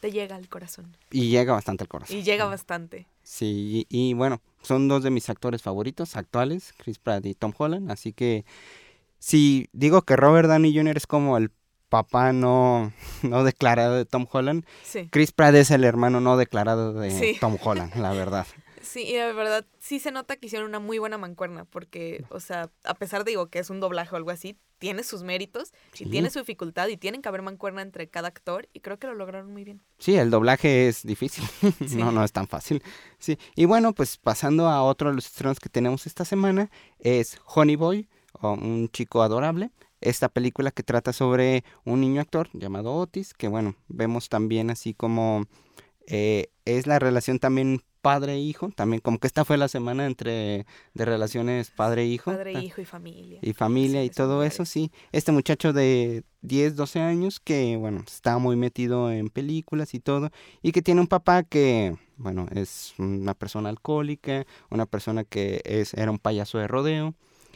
te 0.00 0.12
llega 0.12 0.36
al 0.36 0.48
corazón. 0.48 0.96
Y 1.10 1.28
llega 1.30 1.52
bastante 1.54 1.82
al 1.84 1.88
corazón. 1.88 2.16
Y 2.16 2.22
llega 2.22 2.44
bastante. 2.44 3.06
Sí, 3.22 3.86
y, 3.90 4.10
y 4.10 4.14
bueno, 4.14 4.40
son 4.62 4.86
dos 4.86 5.02
de 5.02 5.10
mis 5.10 5.28
actores 5.28 5.60
favoritos 5.62 6.14
actuales, 6.16 6.72
Chris 6.76 6.98
Pratt 6.98 7.26
y 7.26 7.34
Tom 7.34 7.52
Holland, 7.56 7.90
así 7.90 8.12
que 8.12 8.44
si 9.18 9.68
digo 9.72 10.02
que 10.02 10.16
Robert 10.16 10.48
Downey 10.48 10.74
Jr. 10.76 10.96
es 10.96 11.06
como 11.06 11.36
el 11.36 11.50
papá 11.94 12.32
no, 12.32 12.92
no 13.22 13.44
declarado 13.44 13.94
de 13.94 14.04
Tom 14.04 14.26
Holland, 14.30 14.64
Sí. 14.82 15.08
Chris 15.12 15.30
Pratt 15.30 15.54
es 15.54 15.70
el 15.70 15.84
hermano 15.84 16.20
no 16.20 16.36
declarado 16.36 16.92
de 16.92 17.10
Sí. 17.10 17.36
Tom 17.40 17.56
Holland, 17.62 17.94
la 17.96 18.12
verdad. 18.12 18.46
Sí, 18.84 19.00
y 19.00 19.14
de 19.14 19.32
verdad 19.32 19.64
sí 19.78 19.98
se 19.98 20.10
nota 20.12 20.36
que 20.36 20.44
hicieron 20.46 20.68
una 20.68 20.78
muy 20.78 20.98
buena 20.98 21.16
mancuerna, 21.16 21.64
porque, 21.64 22.22
o 22.28 22.38
sea, 22.38 22.68
a 22.84 22.92
pesar 22.92 23.24
de 23.24 23.30
digo 23.30 23.46
que 23.46 23.58
es 23.58 23.70
un 23.70 23.80
doblaje 23.80 24.10
o 24.12 24.16
algo 24.16 24.30
así, 24.30 24.58
tiene 24.78 25.04
sus 25.04 25.22
méritos 25.22 25.72
Sí. 25.94 26.04
y 26.04 26.10
tiene 26.10 26.28
su 26.28 26.38
dificultad 26.40 26.88
y 26.88 26.98
tienen 26.98 27.22
que 27.22 27.28
haber 27.30 27.40
mancuerna 27.40 27.80
entre 27.80 28.08
cada 28.10 28.28
actor 28.28 28.68
y 28.74 28.80
creo 28.80 28.98
que 28.98 29.06
lo 29.06 29.14
lograron 29.14 29.50
muy 29.50 29.64
bien. 29.64 29.80
Sí, 29.98 30.16
el 30.16 30.28
doblaje 30.30 30.86
es 30.86 31.02
difícil, 31.02 31.44
Sí. 31.88 31.96
no, 31.96 32.12
no 32.12 32.22
es 32.24 32.32
tan 32.32 32.46
fácil. 32.46 32.82
Sí, 33.18 33.38
y 33.56 33.64
bueno, 33.64 33.94
pues 33.94 34.18
pasando 34.18 34.68
a 34.68 34.82
otro 34.82 35.08
de 35.08 35.14
los 35.16 35.24
estrenos 35.28 35.60
que 35.60 35.70
tenemos 35.70 36.06
esta 36.06 36.26
semana, 36.26 36.70
es 36.98 37.38
Honey 37.54 37.76
Boy, 37.76 38.06
o 38.34 38.52
Un 38.52 38.90
chico 38.90 39.22
adorable. 39.22 39.70
Esta 40.04 40.28
película 40.28 40.70
que 40.70 40.82
trata 40.82 41.12
sobre 41.12 41.64
un 41.84 42.00
niño 42.00 42.20
actor 42.20 42.48
llamado 42.52 42.94
Otis, 42.94 43.34
que 43.34 43.48
bueno, 43.48 43.74
vemos 43.88 44.28
también 44.28 44.70
así 44.70 44.94
como 44.94 45.46
eh, 46.06 46.48
es 46.64 46.86
la 46.86 46.98
relación 46.98 47.38
también 47.38 47.80
padre-hijo, 48.02 48.68
también 48.76 49.00
como 49.00 49.18
que 49.18 49.26
esta 49.26 49.46
fue 49.46 49.56
la 49.56 49.66
semana 49.66 50.04
entre 50.04 50.66
de 50.92 51.04
relaciones 51.06 51.70
padre-hijo. 51.70 52.30
Padre, 52.32 52.52
ta- 52.52 52.60
hijo 52.62 52.82
y 52.82 52.84
familia. 52.84 53.38
y 53.40 53.52
familia 53.54 54.02
Sí, 54.02 54.06
y 54.08 54.10
todo 54.10 54.44
eso, 54.44 54.66
sí. 54.66 54.92
Este 55.12 55.32
muchacho 55.32 55.72
de 55.72 56.22
10, 56.42 56.76
12 56.76 57.00
años 57.00 57.40
que, 57.40 57.78
bueno, 57.78 58.04
está 58.06 58.36
muy 58.36 58.56
metido 58.56 59.10
en 59.10 59.30
películas 59.30 59.94
y 59.94 60.00
todo, 60.00 60.30
y 60.60 60.72
que 60.72 60.82
tiene 60.82 61.00
un 61.00 61.06
papá 61.06 61.44
que, 61.44 61.96
bueno, 62.18 62.46
es 62.54 62.92
una 62.98 63.32
persona 63.32 63.70
alcohólica, 63.70 64.44
una 64.70 64.84
persona 64.84 65.24
que 65.24 65.62
es, 65.64 65.94
era 65.94 66.10
un 66.10 66.18
payaso 66.18 66.58
de 66.58 66.68
rodeo, 66.68 67.14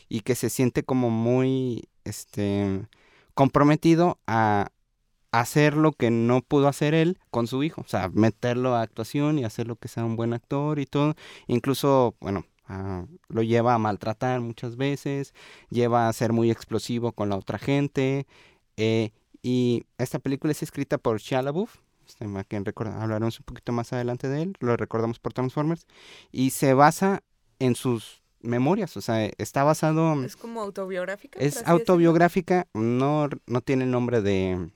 y 0.09 0.21
que 0.21 0.35
se 0.35 0.49
siente 0.49 0.83
como 0.83 1.11
muy, 1.11 1.91
este, 2.09 2.87
comprometido 3.35 4.19
a 4.27 4.71
hacer 5.31 5.77
lo 5.77 5.93
que 5.93 6.11
no 6.11 6.41
pudo 6.41 6.69
hacer 6.69 6.95
él 6.95 7.19
con 7.31 7.47
su 7.47 7.63
hijo, 7.63 7.83
o 7.83 7.89
sea, 7.89 8.09
meterlo 8.09 8.75
a 8.75 8.83
actuación 8.83 9.39
y 9.39 9.45
hacerlo 9.45 9.77
que 9.77 9.89
sea 9.89 10.05
un 10.05 10.17
buen 10.17 10.33
actor 10.33 10.79
y 10.79 10.87
todo, 10.87 11.15
incluso, 11.47 12.17
bueno, 12.21 12.47
ah, 12.67 13.05
lo 13.29 13.43
lleva 13.43 13.75
a 13.75 13.79
maltratar 13.79 14.41
muchas 14.41 14.77
veces, 14.77 15.35
lleva 15.71 16.09
a 16.09 16.13
ser 16.13 16.33
muy 16.33 16.51
explosivo 16.51 17.13
con 17.13 17.29
la 17.29 17.37
otra 17.37 17.59
gente, 17.59 18.27
eh, 18.77 19.13
y 19.43 19.85
esta 19.99 20.19
película 20.19 20.53
es 20.53 20.63
escrita 20.63 20.99
por 20.99 21.21
Shia 21.21 21.43
LaBeouf, 21.43 21.77
este, 22.07 22.25
a 22.25 22.45
quien 22.45 22.65
hablaremos 22.99 23.39
un 23.39 23.45
poquito 23.45 23.73
más 23.73 23.93
adelante 23.93 24.29
de 24.29 24.43
él, 24.43 24.57
lo 24.61 24.77
recordamos 24.77 25.19
por 25.19 25.35
Transformers, 25.35 25.87
y 26.33 26.51
se 26.51 26.73
basa 26.73 27.23
en 27.59 27.75
sus 27.75 28.18
memorias, 28.41 28.97
o 28.97 29.01
sea, 29.01 29.27
está 29.39 29.65
basado... 29.65 30.23
Es 30.25 30.37
como 30.37 30.61
autobiográfica. 30.61 31.39
Es 31.39 31.67
autobiográfica, 31.67 32.67
no, 32.75 33.29
no 33.47 33.61
tiene 33.61 33.85
el 33.85 33.91
nombre 33.91 34.23
de 34.23 34.71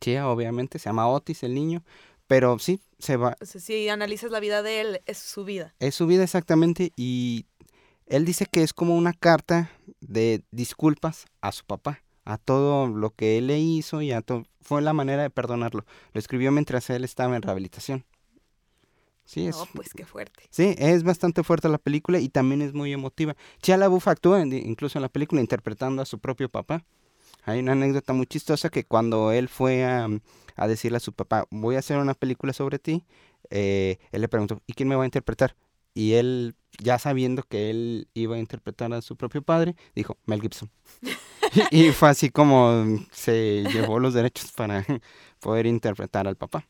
Chia, 0.00 0.28
obviamente, 0.28 0.78
se 0.78 0.88
llama 0.88 1.08
Otis 1.08 1.42
el 1.42 1.54
niño, 1.54 1.84
pero 2.26 2.58
sí, 2.58 2.80
se 2.98 3.16
va, 3.16 3.36
O 3.40 3.44
sea, 3.44 3.60
si 3.60 3.88
analizas 3.88 4.30
la 4.30 4.40
vida 4.40 4.62
de 4.62 4.80
él, 4.80 5.00
es 5.06 5.18
su 5.18 5.44
vida. 5.44 5.74
es 5.80 5.94
su 5.94 6.06
vida 6.06 6.22
exactamente 6.24 6.92
y 6.96 7.46
él 8.06 8.24
dice 8.24 8.46
que 8.46 8.62
es 8.62 8.72
como 8.72 8.96
una 8.96 9.12
carta 9.12 9.70
de 10.00 10.42
disculpas 10.50 11.26
a 11.40 11.52
su 11.52 11.64
papá, 11.64 12.02
a 12.24 12.38
todo 12.38 12.86
lo 12.86 13.10
que 13.10 13.38
él 13.38 13.48
le 13.48 13.58
hizo 13.58 14.02
y 14.02 14.12
a 14.12 14.20
todo, 14.20 14.44
fue 14.60 14.82
la 14.82 14.92
manera 14.92 15.22
de 15.22 15.30
perdonarlo. 15.30 15.84
Lo 16.12 16.18
escribió 16.18 16.52
mientras 16.52 16.88
él 16.90 17.04
estaba 17.04 17.36
en 17.36 17.42
rehabilitación. 17.42 18.04
Sí, 19.24 19.46
es, 19.46 19.56
No, 19.56 19.66
pues 19.74 19.94
qué 19.94 20.04
fuerte. 20.04 20.44
Sí, 20.50 20.74
es 20.78 21.02
bastante 21.04 21.42
fuerte 21.42 21.68
la 21.68 21.78
película 21.78 22.18
y 22.18 22.28
también 22.28 22.60
es 22.62 22.74
muy 22.74 22.92
emotiva. 22.92 23.36
Chia 23.62 23.76
LaBeouf 23.76 24.08
actúa 24.08 24.42
en- 24.42 24.52
incluso 24.52 24.98
en 24.98 25.02
la 25.02 25.08
película 25.08 25.40
interpretando 25.40 26.02
a 26.02 26.06
su 26.06 26.18
propio 26.18 26.48
papá. 26.48 26.84
Hay 27.44 27.60
una 27.60 27.72
anécdota 27.72 28.12
muy 28.12 28.26
chistosa 28.26 28.68
que 28.68 28.84
cuando 28.84 29.32
él 29.32 29.48
fue 29.48 29.84
a, 29.84 30.08
a 30.56 30.68
decirle 30.68 30.98
a 30.98 31.00
su 31.00 31.12
papá, 31.12 31.46
voy 31.50 31.76
a 31.76 31.80
hacer 31.80 31.98
una 31.98 32.14
película 32.14 32.52
sobre 32.52 32.78
ti, 32.78 33.04
eh, 33.50 33.98
él 34.12 34.20
le 34.20 34.28
preguntó, 34.28 34.60
¿y 34.66 34.74
quién 34.74 34.88
me 34.88 34.96
va 34.96 35.02
a 35.02 35.06
interpretar? 35.06 35.56
Y 35.94 36.14
él, 36.14 36.54
ya 36.82 36.98
sabiendo 36.98 37.42
que 37.42 37.70
él 37.70 38.08
iba 38.14 38.36
a 38.36 38.38
interpretar 38.38 38.92
a 38.92 39.02
su 39.02 39.16
propio 39.16 39.42
padre, 39.42 39.76
dijo, 39.94 40.16
Mel 40.26 40.40
Gibson. 40.40 40.70
y, 41.70 41.86
y 41.88 41.92
fue 41.92 42.08
así 42.08 42.30
como 42.30 42.84
se 43.10 43.64
llevó 43.72 43.98
los 43.98 44.14
derechos 44.14 44.52
para 44.52 44.86
poder 45.40 45.66
interpretar 45.66 46.26
al 46.28 46.36
papá. 46.36 46.66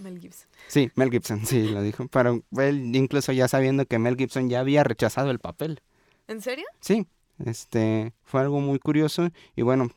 Mel 0.00 0.18
Gibson. 0.18 0.48
Sí, 0.68 0.90
Mel 0.94 1.10
Gibson, 1.10 1.44
sí, 1.46 1.68
lo 1.68 1.82
dijo. 1.82 2.08
Pero 2.08 2.42
él 2.58 2.94
incluso 2.94 3.32
ya 3.32 3.48
sabiendo 3.48 3.86
que 3.86 3.98
Mel 3.98 4.16
Gibson 4.16 4.48
ya 4.48 4.60
había 4.60 4.84
rechazado 4.84 5.30
el 5.30 5.38
papel. 5.38 5.80
¿En 6.28 6.40
serio? 6.40 6.64
Sí, 6.80 7.06
este 7.44 8.12
fue 8.24 8.40
algo 8.40 8.60
muy 8.60 8.78
curioso 8.78 9.30
y 9.56 9.62
bueno, 9.62 9.90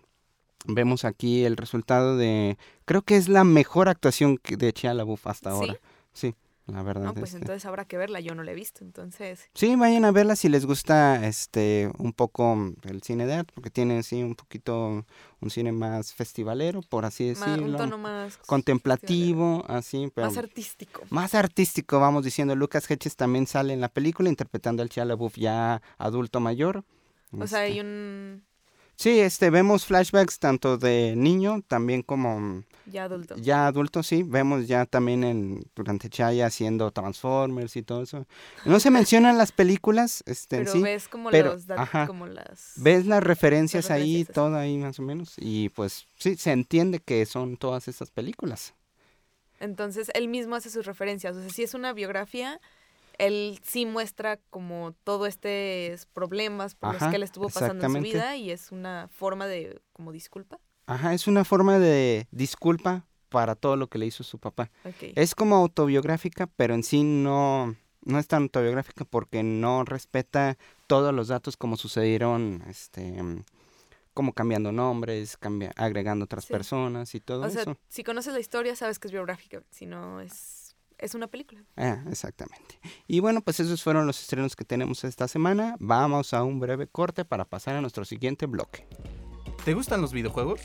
vemos 0.65 1.05
aquí 1.05 1.43
el 1.45 1.57
resultado 1.57 2.17
de 2.17 2.57
creo 2.85 3.01
que 3.01 3.17
es 3.17 3.27
la 3.29 3.43
mejor 3.43 3.89
actuación 3.89 4.39
de 4.43 4.73
Chia 4.73 4.93
LaBeouf 4.93 5.27
hasta 5.27 5.51
¿Sí? 5.51 5.55
ahora. 5.55 5.79
Sí, 6.13 6.35
la 6.67 6.81
verdad. 6.83 7.03
No, 7.03 7.13
pues 7.13 7.31
este. 7.33 7.37
entonces 7.39 7.65
habrá 7.65 7.85
que 7.85 7.97
verla. 7.97 8.19
Yo 8.21 8.35
no 8.35 8.43
la 8.43 8.51
he 8.51 8.55
visto, 8.55 8.83
entonces. 8.83 9.49
Sí, 9.53 9.75
vayan 9.75 10.05
a 10.05 10.11
verla 10.11 10.35
si 10.35 10.47
les 10.49 10.65
gusta 10.65 11.25
este 11.27 11.91
un 11.97 12.13
poco 12.13 12.73
el 12.83 13.01
cine 13.03 13.25
de 13.25 13.33
arte, 13.33 13.51
porque 13.53 13.69
tiene 13.69 14.01
sí 14.03 14.23
un 14.23 14.35
poquito 14.35 15.05
un 15.41 15.49
cine 15.49 15.71
más 15.73 16.13
festivalero, 16.13 16.81
por 16.81 17.03
así 17.05 17.27
decirlo. 17.29 17.65
un 17.65 17.75
tono 17.77 17.97
más. 17.97 18.37
contemplativo, 18.45 19.65
así, 19.67 20.09
pero 20.13 20.27
Más 20.27 20.37
artístico. 20.37 21.01
más 21.09 21.35
artístico, 21.35 21.99
vamos 21.99 22.23
diciendo. 22.23 22.55
Lucas 22.55 22.89
Hedges 22.89 23.15
también 23.15 23.47
sale 23.47 23.73
en 23.73 23.81
la 23.81 23.89
película 23.89 24.29
interpretando 24.29 24.81
al 24.83 24.89
Chia 24.89 25.05
LaBeouf 25.05 25.35
ya 25.37 25.81
adulto 25.97 26.39
mayor. 26.39 26.85
O 27.37 27.47
sea, 27.47 27.65
Este, 27.65 27.73
hay 27.73 27.79
un. 27.81 28.43
Sí, 29.03 29.19
este, 29.19 29.49
vemos 29.49 29.85
flashbacks 29.85 30.39
tanto 30.39 30.77
de 30.77 31.13
niño, 31.17 31.61
también 31.67 32.03
como 32.03 32.63
Ya 32.85 33.03
adulto. 33.03 33.35
ya 33.35 33.67
adulto, 33.67 34.01
sí. 34.01 34.23
Vemos 34.23 34.65
ya 34.65 34.85
también 34.85 35.25
en, 35.25 35.65
durante 35.75 36.09
Chaya 36.09 36.45
haciendo 36.45 36.89
Transformers 36.89 37.75
y 37.75 37.81
todo 37.83 38.03
eso. 38.03 38.25
No 38.63 38.79
se 38.79 38.91
mencionan 38.91 39.37
las 39.37 39.51
películas, 39.51 40.23
este, 40.25 40.55
en 40.55 40.61
pero 40.61 40.71
sí. 40.71 40.81
ves 40.81 41.09
como 41.09 41.31
pero, 41.31 41.51
los 41.51 41.69
ajá. 41.69 42.07
como 42.07 42.27
las 42.27 42.75
Ves 42.77 43.05
las 43.05 43.21
referencias 43.21 43.91
ahí, 43.91 44.23
referencias, 44.23 44.29
así. 44.29 44.33
todo 44.33 44.55
ahí 44.55 44.77
más 44.77 44.97
o 44.99 45.01
menos. 45.01 45.33
Y 45.37 45.67
pues 45.67 46.05
sí, 46.15 46.37
se 46.37 46.53
entiende 46.53 46.99
que 46.99 47.25
son 47.25 47.57
todas 47.57 47.89
esas 47.89 48.09
películas. 48.09 48.73
Entonces, 49.59 50.11
él 50.13 50.29
mismo 50.29 50.55
hace 50.55 50.69
sus 50.69 50.85
referencias. 50.85 51.35
O 51.35 51.41
sea, 51.41 51.49
si 51.49 51.63
es 51.63 51.73
una 51.73 51.91
biografía, 51.91 52.61
él 53.17 53.59
sí 53.63 53.85
muestra 53.85 54.37
como 54.49 54.93
todo 55.03 55.25
estos 55.25 56.05
problemas 56.07 56.75
por 56.75 56.93
los 56.93 57.03
que 57.09 57.15
él 57.15 57.23
estuvo 57.23 57.49
pasando 57.49 57.85
en 57.85 57.91
su 57.93 58.01
vida 58.01 58.35
y 58.35 58.51
es 58.51 58.71
una 58.71 59.07
forma 59.11 59.47
de 59.47 59.81
como 59.93 60.11
disculpa. 60.11 60.59
Ajá, 60.85 61.13
es 61.13 61.27
una 61.27 61.45
forma 61.45 61.79
de 61.79 62.27
disculpa 62.31 63.05
para 63.29 63.55
todo 63.55 63.75
lo 63.77 63.87
que 63.87 63.97
le 63.97 64.05
hizo 64.05 64.23
su 64.23 64.37
papá. 64.39 64.69
Es 65.15 65.33
como 65.35 65.55
autobiográfica, 65.55 66.47
pero 66.47 66.73
en 66.75 66.83
sí 66.83 67.03
no, 67.03 67.75
no 68.03 68.19
es 68.19 68.27
tan 68.27 68.43
autobiográfica 68.43 69.05
porque 69.05 69.43
no 69.43 69.83
respeta 69.85 70.57
todos 70.87 71.13
los 71.13 71.29
datos 71.29 71.57
como 71.57 71.77
sucedieron, 71.77 72.63
este, 72.67 73.15
como 74.13 74.33
cambiando 74.33 74.71
nombres, 74.71 75.37
cambia- 75.37 75.71
agregando 75.75 76.25
otras 76.25 76.45
Sí. 76.45 76.53
personas 76.53 77.15
y 77.15 77.19
todo 77.19 77.43
o 77.45 77.49
sea, 77.49 77.61
eso. 77.63 77.77
si 77.87 78.03
conoces 78.03 78.33
la 78.33 78.39
historia, 78.39 78.75
sabes 78.75 78.99
que 78.99 79.07
es 79.07 79.11
biográfica. 79.11 79.63
Si 79.71 79.85
no, 79.87 80.21
es, 80.21 80.62
es 81.03 81.15
una 81.15 81.27
película. 81.27 81.61
Ah, 81.75 82.01
exactamente. 82.09 82.79
Y 83.07 83.19
bueno, 83.19 83.41
pues 83.41 83.59
esos 83.59 83.83
fueron 83.83 84.07
los 84.07 84.21
estrenos 84.21 84.55
que 84.55 84.63
tenemos 84.63 85.03
esta 85.03 85.27
semana. 85.27 85.75
Vamos 85.79 86.33
a 86.33 86.43
un 86.43 86.59
breve 86.59 86.87
corte 86.87 87.25
para 87.25 87.45
pasar 87.45 87.75
a 87.75 87.81
nuestro 87.81 88.05
siguiente 88.05 88.45
bloque. 88.45 88.87
¿Te 89.65 89.73
gustan 89.73 90.01
los 90.01 90.13
videojuegos? 90.13 90.61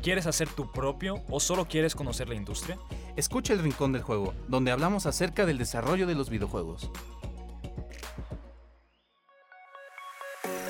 ¿Quieres 0.00 0.26
hacer 0.26 0.48
tu 0.48 0.70
propio 0.70 1.24
o 1.28 1.40
solo 1.40 1.66
quieres 1.66 1.94
conocer 1.96 2.28
la 2.28 2.36
industria? 2.36 2.78
Escucha 3.16 3.52
el 3.52 3.60
Rincón 3.60 3.92
del 3.92 4.02
Juego, 4.02 4.32
donde 4.48 4.70
hablamos 4.70 5.06
acerca 5.06 5.44
del 5.44 5.58
desarrollo 5.58 6.06
de 6.06 6.14
los 6.14 6.30
videojuegos. 6.30 6.90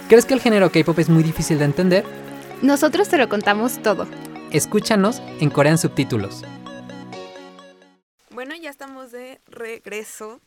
¿Crees 0.09 0.25
que 0.25 0.35
el 0.35 0.41
género 0.41 0.71
K-pop 0.71 0.99
es 0.99 1.09
muy 1.09 1.23
difícil 1.23 1.59
de 1.59 1.65
entender? 1.67 2.05
Nosotros 2.63 3.09
te 3.09 3.19
lo 3.19 3.29
contamos 3.29 3.83
todo. 3.83 4.07
Escúchanos 4.51 5.21
en 5.41 5.51
Corean 5.51 5.77
Subtítulos. 5.79 6.45
Estamos 9.05 9.13
de 9.13 9.41
regreso 9.49 10.41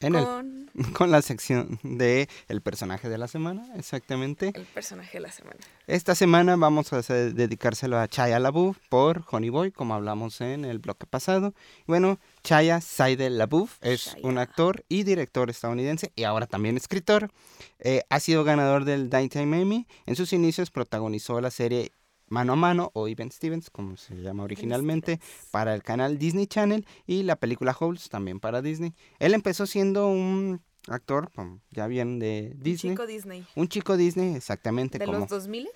En 0.00 0.14
el- 0.14 0.24
con 0.24 0.70
con 0.94 1.10
la 1.10 1.20
sección 1.22 1.80
de 1.82 2.28
el 2.46 2.60
personaje 2.60 3.08
de 3.08 3.18
la 3.18 3.26
semana, 3.26 3.66
exactamente. 3.76 4.52
el 4.54 4.64
personaje 4.66 5.14
de 5.18 5.20
la 5.22 5.32
semana. 5.32 5.56
Esta 5.88 6.14
semana 6.14 6.54
vamos 6.54 6.92
a 6.92 6.98
hacer- 6.98 7.34
dedicárselo 7.34 7.98
a 7.98 8.06
Chaya 8.06 8.38
LaBeouf 8.38 8.78
por 8.88 9.24
Honey 9.30 9.50
Boy, 9.50 9.72
como 9.72 9.94
hablamos 9.94 10.40
en 10.40 10.64
el 10.64 10.78
bloque 10.78 11.06
pasado. 11.06 11.54
Bueno, 11.88 12.20
Chaya 12.44 12.80
Saidel 12.80 13.38
LaBeouf 13.38 13.78
es 13.80 14.14
un 14.22 14.34
Shia. 14.34 14.42
actor 14.42 14.84
y 14.88 15.02
director 15.02 15.50
estadounidense 15.50 16.12
y 16.14 16.22
ahora 16.22 16.46
también 16.46 16.76
escritor. 16.76 17.32
Eh, 17.80 18.02
ha 18.10 18.20
sido 18.20 18.44
ganador 18.44 18.84
del 18.84 19.10
Daytime 19.10 19.62
Emmy. 19.62 19.86
En 20.06 20.14
sus 20.14 20.32
inicios 20.32 20.70
protagonizó 20.70 21.40
la 21.40 21.50
serie 21.50 21.90
Mano 22.28 22.52
a 22.52 22.56
Mano 22.56 22.90
o 22.94 23.08
Even 23.08 23.30
Stevens, 23.30 23.70
como 23.70 23.96
se 23.96 24.14
llama 24.16 24.44
originalmente, 24.44 25.20
para 25.50 25.74
el 25.74 25.82
canal 25.82 26.18
Disney 26.18 26.46
Channel 26.46 26.86
y 27.06 27.22
la 27.22 27.36
película 27.36 27.76
Holes 27.78 28.08
también 28.08 28.40
para 28.40 28.62
Disney. 28.62 28.94
Él 29.18 29.34
empezó 29.34 29.66
siendo 29.66 30.08
un 30.08 30.60
actor, 30.88 31.30
ya 31.70 31.86
bien 31.86 32.18
de 32.18 32.54
Disney. 32.56 32.94
Chico 32.94 33.06
Disney. 33.06 33.46
Un 33.54 33.68
chico 33.68 33.96
Disney, 33.96 34.34
exactamente 34.34 34.98
¿De 34.98 35.06
como 35.06 35.18
los 35.18 35.28
2000 35.28 35.68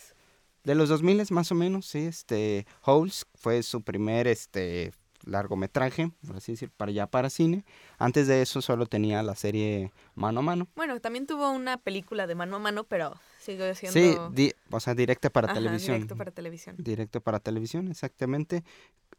de 0.64 0.74
los 0.74 0.88
2000 0.88 1.26
más 1.30 1.50
o 1.50 1.54
menos, 1.54 1.86
sí, 1.86 2.00
este 2.00 2.66
Holes 2.84 3.26
fue 3.34 3.62
su 3.62 3.82
primer 3.82 4.28
este 4.28 4.92
largometraje, 5.24 6.10
por 6.26 6.36
así 6.36 6.52
decir, 6.52 6.70
para 6.70 6.92
ya 6.92 7.06
para 7.06 7.30
cine. 7.30 7.64
Antes 7.98 8.26
de 8.26 8.42
eso 8.42 8.62
solo 8.62 8.86
tenía 8.86 9.22
la 9.22 9.34
serie 9.34 9.92
Mano 10.14 10.40
a 10.40 10.42
Mano. 10.42 10.68
Bueno, 10.76 11.00
también 11.00 11.26
tuvo 11.26 11.50
una 11.50 11.76
película 11.78 12.26
de 12.26 12.34
mano 12.34 12.56
a 12.56 12.58
mano, 12.58 12.84
pero 12.84 13.14
siguió 13.40 13.74
siendo... 13.74 13.92
Sí, 14.28 14.34
di- 14.34 14.52
o 14.70 14.80
sea, 14.80 14.94
directa 14.94 15.30
para 15.30 15.46
Ajá, 15.46 15.54
televisión. 15.54 15.96
directo 15.96 16.16
para 16.16 16.30
televisión. 16.30 16.76
Directo 16.78 17.20
para 17.20 17.40
televisión, 17.40 17.88
exactamente. 17.88 18.64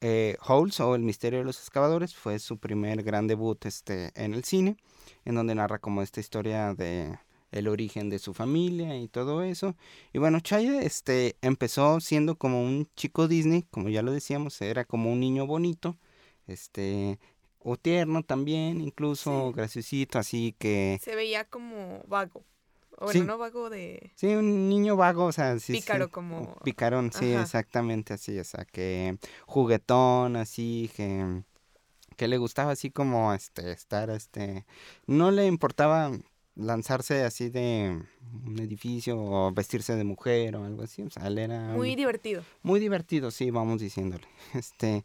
Eh, 0.02 0.36
Holes 0.46 0.80
o 0.80 0.96
El 0.96 1.02
misterio 1.04 1.40
de 1.40 1.46
los 1.46 1.60
excavadores 1.60 2.14
fue 2.16 2.40
su 2.40 2.58
primer 2.58 3.04
gran 3.04 3.28
debut 3.28 3.66
este, 3.66 4.12
en 4.16 4.34
el 4.34 4.44
cine, 4.44 4.76
en 5.24 5.36
donde 5.36 5.56
narra 5.56 5.80
como 5.80 6.02
esta 6.02 6.20
historia 6.20 6.74
de 6.74 7.18
el 7.54 7.68
origen 7.68 8.10
de 8.10 8.20
su 8.20 8.34
familia 8.34 8.98
y 8.98 9.08
todo 9.08 9.44
eso. 9.44 9.76
Y 10.12 10.18
bueno, 10.20 10.40
Chaya 10.42 10.82
este, 10.82 11.38
empezó 11.42 12.00
siendo 12.02 12.36
como 12.36 12.64
un 12.64 12.88
chico 12.96 13.28
Disney, 13.28 13.64
como 13.72 13.90
ya 13.90 14.02
lo 14.02 14.12
decíamos, 14.12 14.62
era 14.62 14.86
como 14.86 15.12
un 15.12 15.20
niño 15.20 15.46
bonito, 15.48 15.98
este, 16.48 17.20
o 17.60 17.78
tierno 17.78 18.24
también, 18.24 18.82
incluso 18.82 19.48
Sí. 19.50 19.54
graciosito, 19.56 20.20
así 20.20 20.56
que... 20.60 21.00
Se 21.02 21.16
veía 21.16 21.46
como 21.46 22.04
vago. 22.08 22.44
O 23.00 23.12
Sí. 23.12 23.20
bueno, 23.20 23.34
no 23.34 23.38
vago 23.40 23.70
de... 23.70 24.12
Sí, 24.16 24.28
un 24.28 24.70
niño 24.70 24.96
vago, 24.96 25.26
o 25.26 25.32
sea, 25.32 25.58
sí. 25.60 25.74
Pícaro 25.74 26.06
sí, 26.06 26.12
como- 26.12 26.56
Picarón, 26.64 27.12
sí, 27.12 27.34
Ajá. 27.34 27.42
exactamente 27.44 28.14
así, 28.14 28.38
o 28.38 28.44
sea, 28.44 28.66
que 28.66 29.18
juguetón, 29.48 30.36
así, 30.36 30.92
que, 30.96 31.44
que 32.16 32.28
le 32.28 32.38
gustaba 32.38 32.72
así 32.74 32.92
como, 32.92 33.34
este, 33.34 33.72
estar, 33.72 34.10
este, 34.12 34.66
no 35.08 35.32
le 35.32 35.48
importaba 35.48 36.12
lanzarse 36.56 37.24
así 37.24 37.50
de 37.50 38.00
un 38.46 38.60
edificio 38.60 39.18
o 39.18 39.52
vestirse 39.52 39.96
de 39.96 40.04
mujer 40.04 40.56
o 40.56 40.66
algo 40.66 40.84
así, 40.84 41.02
o 41.02 41.10
sea, 41.10 41.28
él 41.28 41.38
era 41.40 41.74
Muy 41.74 41.96
divertido. 41.96 42.44
muy 42.62 42.80
divertido, 42.80 43.32
sí, 43.32 43.50
vamos 43.52 43.82
diciéndole. 43.82 44.26
Este, 44.54 45.04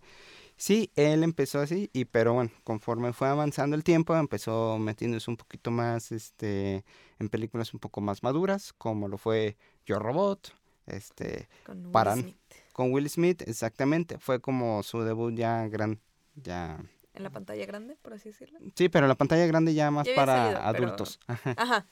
sí, 0.56 0.90
él 0.94 1.22
empezó 1.22 1.60
así, 1.60 1.88
y 1.92 2.04
pero 2.04 2.34
bueno, 2.34 2.50
conforme 2.64 3.12
fue 3.12 3.28
avanzando 3.28 3.76
el 3.76 3.84
tiempo, 3.84 4.14
empezó 4.16 4.78
metiéndose 4.78 5.30
un 5.30 5.36
poquito 5.38 5.70
más, 5.70 6.12
este, 6.12 6.84
en 7.18 7.28
películas 7.30 7.72
un 7.72 7.80
poco 7.80 8.00
más 8.00 8.22
maduras, 8.22 8.72
como 8.74 9.08
lo 9.08 9.16
fue 9.18 9.56
Yo 9.86 9.98
Robot, 9.98 10.52
este, 10.86 11.48
Con 11.64 11.78
Will 11.82 11.92
Paran. 11.92 12.20
Smith. 12.20 12.36
con 12.72 12.92
Will 12.92 13.08
Smith, 13.08 13.42
exactamente, 13.46 14.18
fue 14.18 14.40
como 14.40 14.82
su 14.82 15.00
debut 15.02 15.34
ya 15.34 15.66
gran, 15.68 15.98
ya, 16.36 16.78
En 17.18 17.24
la 17.24 17.30
pantalla 17.30 17.66
grande, 17.66 17.96
por 18.00 18.14
así 18.14 18.30
decirlo. 18.30 18.58
sí, 18.74 18.88
pero 18.88 19.06
la 19.06 19.14
pantalla 19.14 19.46
grande 19.46 19.74
ya 19.74 19.90
más 19.90 20.06
Ya 20.06 20.14
para 20.14 20.34
salido, 20.36 20.60
pero- 20.72 20.86
adultos, 20.86 21.20
ajá. 21.26 21.54
Ajá. 21.56 21.86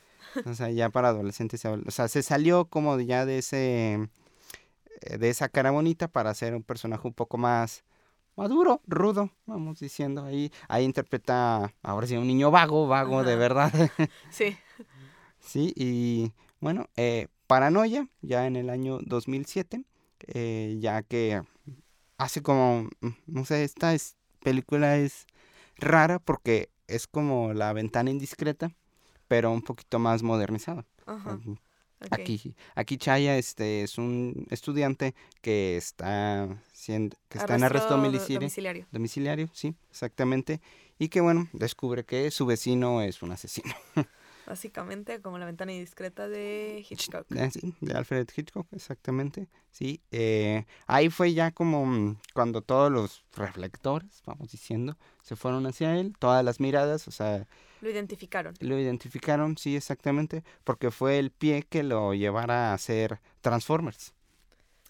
O 0.44 0.54
sea, 0.54 0.70
ya 0.70 0.88
para 0.90 1.08
adolescentes. 1.08 1.64
O 1.64 1.90
sea, 1.90 2.08
se 2.08 2.22
salió 2.22 2.66
como 2.66 2.98
ya 3.00 3.24
de 3.26 3.38
ese. 3.38 4.08
eh, 5.02 5.18
de 5.18 5.28
esa 5.30 5.48
cara 5.48 5.70
bonita 5.70 6.08
para 6.08 6.32
ser 6.34 6.54
un 6.54 6.62
personaje 6.62 7.06
un 7.06 7.14
poco 7.14 7.36
más 7.38 7.84
maduro, 8.36 8.80
rudo, 8.86 9.30
vamos 9.46 9.78
diciendo. 9.80 10.24
Ahí, 10.24 10.50
ahí 10.68 10.84
interpreta 10.84 11.72
ahora 11.82 12.06
sí 12.06 12.16
un 12.16 12.26
niño 12.26 12.50
vago, 12.50 12.86
vago 12.86 13.22
de 13.24 13.36
verdad. 13.36 13.72
Sí. 14.30 14.56
sí, 15.40 15.72
y 15.76 16.32
bueno, 16.60 16.86
eh, 16.96 17.28
Paranoia, 17.46 18.08
ya 18.20 18.46
en 18.46 18.56
el 18.56 18.68
año 18.70 18.98
2007, 19.02 19.84
eh, 20.28 20.76
ya 20.80 21.02
que 21.02 21.42
hace 22.18 22.42
como, 22.42 22.88
mm, 23.00 23.08
no 23.26 23.44
sé, 23.44 23.64
esta 23.64 23.94
es- 23.94 24.16
película 24.50 24.96
es 24.96 25.26
rara 25.76 26.20
porque 26.20 26.70
es 26.86 27.08
como 27.08 27.52
la 27.52 27.72
ventana 27.72 28.10
indiscreta, 28.12 28.70
pero 29.26 29.50
un 29.50 29.60
poquito 29.60 29.98
más 29.98 30.22
modernizada. 30.22 30.84
Ajá. 31.04 31.40
Aquí, 32.10 32.54
aquí 32.76 32.96
Chaya 32.96 33.36
este, 33.38 33.82
es 33.82 33.98
un 33.98 34.46
estudiante 34.50 35.14
que 35.40 35.76
está, 35.76 36.46
siendo, 36.72 37.16
que 37.28 37.38
está 37.38 37.56
en 37.56 37.64
arresto 37.64 37.94
do- 37.94 37.96
domiciliario, 38.02 38.38
domiciliario. 38.40 38.86
domiciliario, 38.92 39.48
sí, 39.52 39.74
exactamente, 39.90 40.60
y 40.98 41.08
que 41.08 41.20
bueno, 41.20 41.48
descubre 41.52 42.04
que 42.04 42.30
su 42.30 42.46
vecino 42.46 43.02
es 43.02 43.22
un 43.22 43.32
asesino. 43.32 43.74
Básicamente 44.46 45.20
como 45.20 45.38
la 45.38 45.46
ventana 45.46 45.72
indiscreta 45.72 46.28
de 46.28 46.84
Hitchcock. 46.88 47.26
Ah, 47.36 47.50
sí, 47.50 47.74
de 47.80 47.94
Alfred 47.94 48.28
Hitchcock, 48.34 48.66
exactamente, 48.72 49.48
sí. 49.72 50.00
eh, 50.12 50.64
ahí 50.86 51.10
fue 51.10 51.34
ya 51.34 51.50
como 51.50 51.84
mm, 51.84 52.18
cuando 52.32 52.62
todos 52.62 52.92
los 52.92 53.24
reflectores, 53.34 54.22
vamos 54.24 54.52
diciendo, 54.52 54.96
se 55.24 55.34
fueron 55.34 55.66
hacia 55.66 55.96
él, 55.98 56.14
todas 56.20 56.44
las 56.44 56.60
miradas, 56.60 57.08
o 57.08 57.10
sea, 57.10 57.48
Lo 57.80 57.90
identificaron. 57.90 58.54
lo 58.60 58.78
identificaron, 58.78 59.58
sí, 59.58 59.74
exactamente, 59.74 60.44
porque 60.62 60.92
fue 60.92 61.18
el 61.18 61.32
pie 61.32 61.64
que 61.68 61.82
lo 61.82 62.14
llevara 62.14 62.70
a 62.70 62.74
hacer 62.74 63.18
Transformers. 63.40 64.12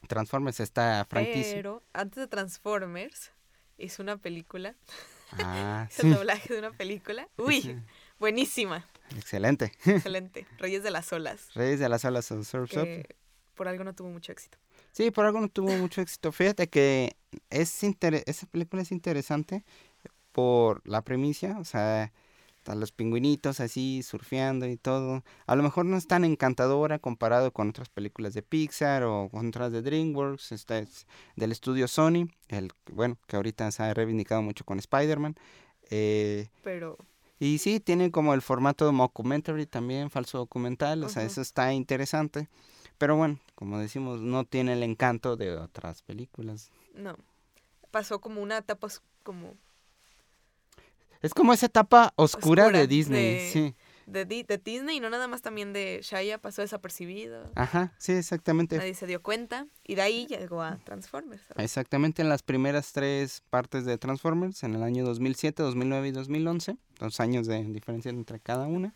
Transformers, 0.07 0.61
esta 0.61 1.05
franquicia. 1.09 1.55
Pero 1.55 1.83
antes 1.95 2.17
de 2.21 2.27
Transformers 2.29 3.33
hizo 3.79 4.03
una 4.03 4.19
película. 4.19 4.75
Ah, 5.33 5.89
Hizo 5.91 6.03
sí. 6.03 6.09
el 6.09 6.15
doblaje 6.15 6.53
de 6.53 6.59
una 6.59 6.71
película. 6.73 7.27
Uy, 7.39 7.75
buenísima. 8.19 8.87
Excelente. 9.17 9.73
Excelente. 9.85 10.47
Reyes 10.59 10.83
de 10.83 10.91
las 10.91 11.13
olas. 11.13 11.49
Reyes 11.55 11.79
de 11.79 11.89
las 11.89 12.05
olas 12.05 12.31
Up. 12.31 12.47
Que 12.71 13.17
por 13.55 13.69
algo 13.69 13.85
no 13.85 13.95
tuvo 13.95 14.09
mucho 14.09 14.33
éxito. 14.33 14.59
Sí, 14.93 15.11
por 15.11 15.27
algo 15.27 15.41
no 15.41 15.49
tuvo 15.49 15.73
mucho 15.77 16.01
éxito. 16.01 16.33
Fíjate 16.33 16.69
que 16.69 17.17
es 17.51 17.83
esa 17.83 18.47
película 18.47 18.83
es 18.83 18.93
interesante 18.93 19.65
por 20.33 20.87
la 20.87 21.03
premisa, 21.03 21.59
o 21.59 21.65
sea, 21.65 22.13
Están 22.59 22.81
los 22.81 22.93
pingüinitos 22.93 23.61
así 23.61 24.03
surfeando 24.03 24.67
y 24.67 24.77
todo. 24.77 25.23
A 25.47 25.55
lo 25.55 25.63
mejor 25.63 25.87
no 25.87 25.97
es 25.97 26.07
tan 26.07 26.25
encantadora 26.25 26.99
comparado 26.99 27.53
con 27.53 27.69
otras 27.69 27.89
películas 27.89 28.35
de 28.35 28.43
Pixar 28.43 29.05
o 29.05 29.29
con 29.31 29.49
otras 29.49 29.71
de 29.71 29.83
DreamWorks. 29.83 30.53
Esta 30.53 30.79
es 30.79 31.07
del 31.37 31.53
estudio 31.53 31.89
Sony, 31.89 32.29
el 32.49 32.73
bueno, 32.91 33.19
que 33.29 33.37
ahorita 33.37 33.71
se 33.71 33.83
ha 33.83 33.95
reivindicado 33.95 34.43
mucho 34.43 34.65
con 34.65 34.79
Spider-Man. 34.79 35.37
Eh, 35.91 36.49
Pero 36.65 36.99
y 37.39 37.59
sí, 37.59 37.81
tiene 37.81 38.11
como 38.11 38.35
el 38.35 38.43
formato 38.43 38.87
de 38.87 38.93
mockumentary 38.93 39.67
también, 39.67 40.11
falso 40.11 40.39
documental, 40.39 41.05
o 41.05 41.09
sea, 41.09 41.25
eso 41.25 41.41
está 41.41 41.73
interesante. 41.73 42.49
Pero 42.99 43.17
bueno, 43.17 43.39
como 43.55 43.79
decimos, 43.79 44.21
no 44.21 44.45
tiene 44.45 44.73
el 44.73 44.83
encanto 44.83 45.37
de 45.37 45.57
otras 45.57 46.03
películas. 46.03 46.71
no. 46.95 47.17
Pasó 47.91 48.21
como 48.21 48.43
una 48.43 48.59
etapa 48.59 48.89
como 49.23 49.55
Es 51.23 51.33
como 51.33 51.53
esa 51.55 51.67
etapa 51.67 52.13
oscura, 52.17 52.65
Oscura 52.65 52.79
de 52.79 52.87
Disney, 52.87 53.35
de- 53.35 53.51
sí. 53.53 53.75
De, 54.07 54.25
de 54.25 54.59
Disney 54.59 54.97
y 54.97 55.01
no 55.01 55.11
nada 55.11 55.29
más 55.29 55.43
también 55.43 55.73
de 55.73 56.01
Shia, 56.03 56.39
pasó 56.39 56.63
desapercibido. 56.63 57.51
Ajá, 57.55 57.93
sí, 57.99 58.13
exactamente. 58.13 58.79
Nadie 58.79 58.95
se 58.95 59.07
dio 59.07 59.23
cuenta 59.23 59.67
y 59.85 59.97
de 59.97 60.03
ahí 60.03 60.27
llegó 60.27 60.63
a 60.63 60.79
Transformers. 60.79 61.43
¿sabes? 61.49 61.65
Exactamente 61.65 62.23
en 62.23 62.29
las 62.29 62.43
primeras 62.43 62.93
tres 62.93 63.43
partes 63.51 63.85
de 63.85 63.99
Transformers, 63.99 64.63
en 64.63 64.75
el 64.75 64.83
año 64.83 65.05
2007, 65.05 65.63
2009 65.63 66.09
y 66.09 66.13
2011, 66.13 66.77
dos 66.99 67.21
años 67.21 67.47
de 67.47 67.63
diferencia 67.65 68.11
entre 68.11 68.41
cada 68.41 68.67
una. 68.67 68.95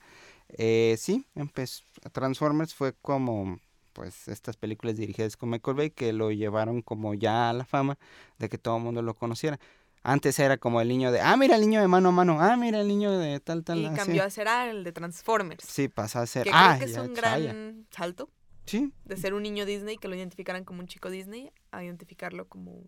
Eh, 0.49 0.97
sí, 0.99 1.27
empezó, 1.35 1.85
Transformers 2.13 2.75
fue 2.75 2.95
como 2.95 3.59
pues 3.93 4.29
estas 4.29 4.57
películas 4.57 4.97
dirigidas 4.97 5.37
con 5.37 5.51
Michael 5.51 5.77
Bay 5.77 5.91
que 5.91 6.13
lo 6.13 6.31
llevaron 6.31 6.81
como 6.81 7.15
ya 7.15 7.51
a 7.51 7.53
la 7.53 7.65
fama 7.65 7.99
de 8.39 8.49
que 8.49 8.59
todo 8.59 8.77
el 8.77 8.85
mundo 8.85 9.03
lo 9.03 9.15
conociera. 9.15 9.59
Antes 10.03 10.39
era 10.39 10.57
como 10.57 10.81
el 10.81 10.89
niño 10.89 11.13
de, 11.13 11.21
ah, 11.21 11.37
mira 11.37 11.57
el 11.57 11.61
niño 11.63 11.81
de 11.81 11.89
mano 11.89 12.09
a 12.09 12.13
mano, 12.13 12.41
ah, 12.41 12.57
mira 12.57 12.81
el 12.81 12.89
niño 12.89 13.19
de 13.19 13.39
tal, 13.41 13.65
tal. 13.65 13.79
y 13.81 13.87
así. 13.87 13.97
cambió 13.97 14.25
a 14.25 14.31
ser 14.31 14.49
ah, 14.49 14.71
el 14.71 14.83
de 14.83 14.93
Transformers. 14.93 15.65
Sí, 15.65 15.89
pasó 15.89 16.21
a 16.21 16.27
ser, 16.27 16.45
que 16.45 16.51
ah, 16.55 16.77
creo 16.79 16.87
que 16.87 16.93
es 16.93 16.99
un 16.99 17.15
Chaya". 17.15 17.53
gran 17.53 17.87
salto 17.91 18.31
Sí, 18.65 18.93
de 19.05 19.17
ser 19.17 19.35
un 19.35 19.43
niño 19.43 19.67
Disney 19.67 19.97
que 19.99 20.09
lo 20.09 20.15
identificaran 20.15 20.65
como 20.65 20.81
un 20.81 20.87
chico 20.87 21.11
Disney 21.11 21.51
a 21.73 21.83
identificarlo 21.83 22.47
como 22.49 22.85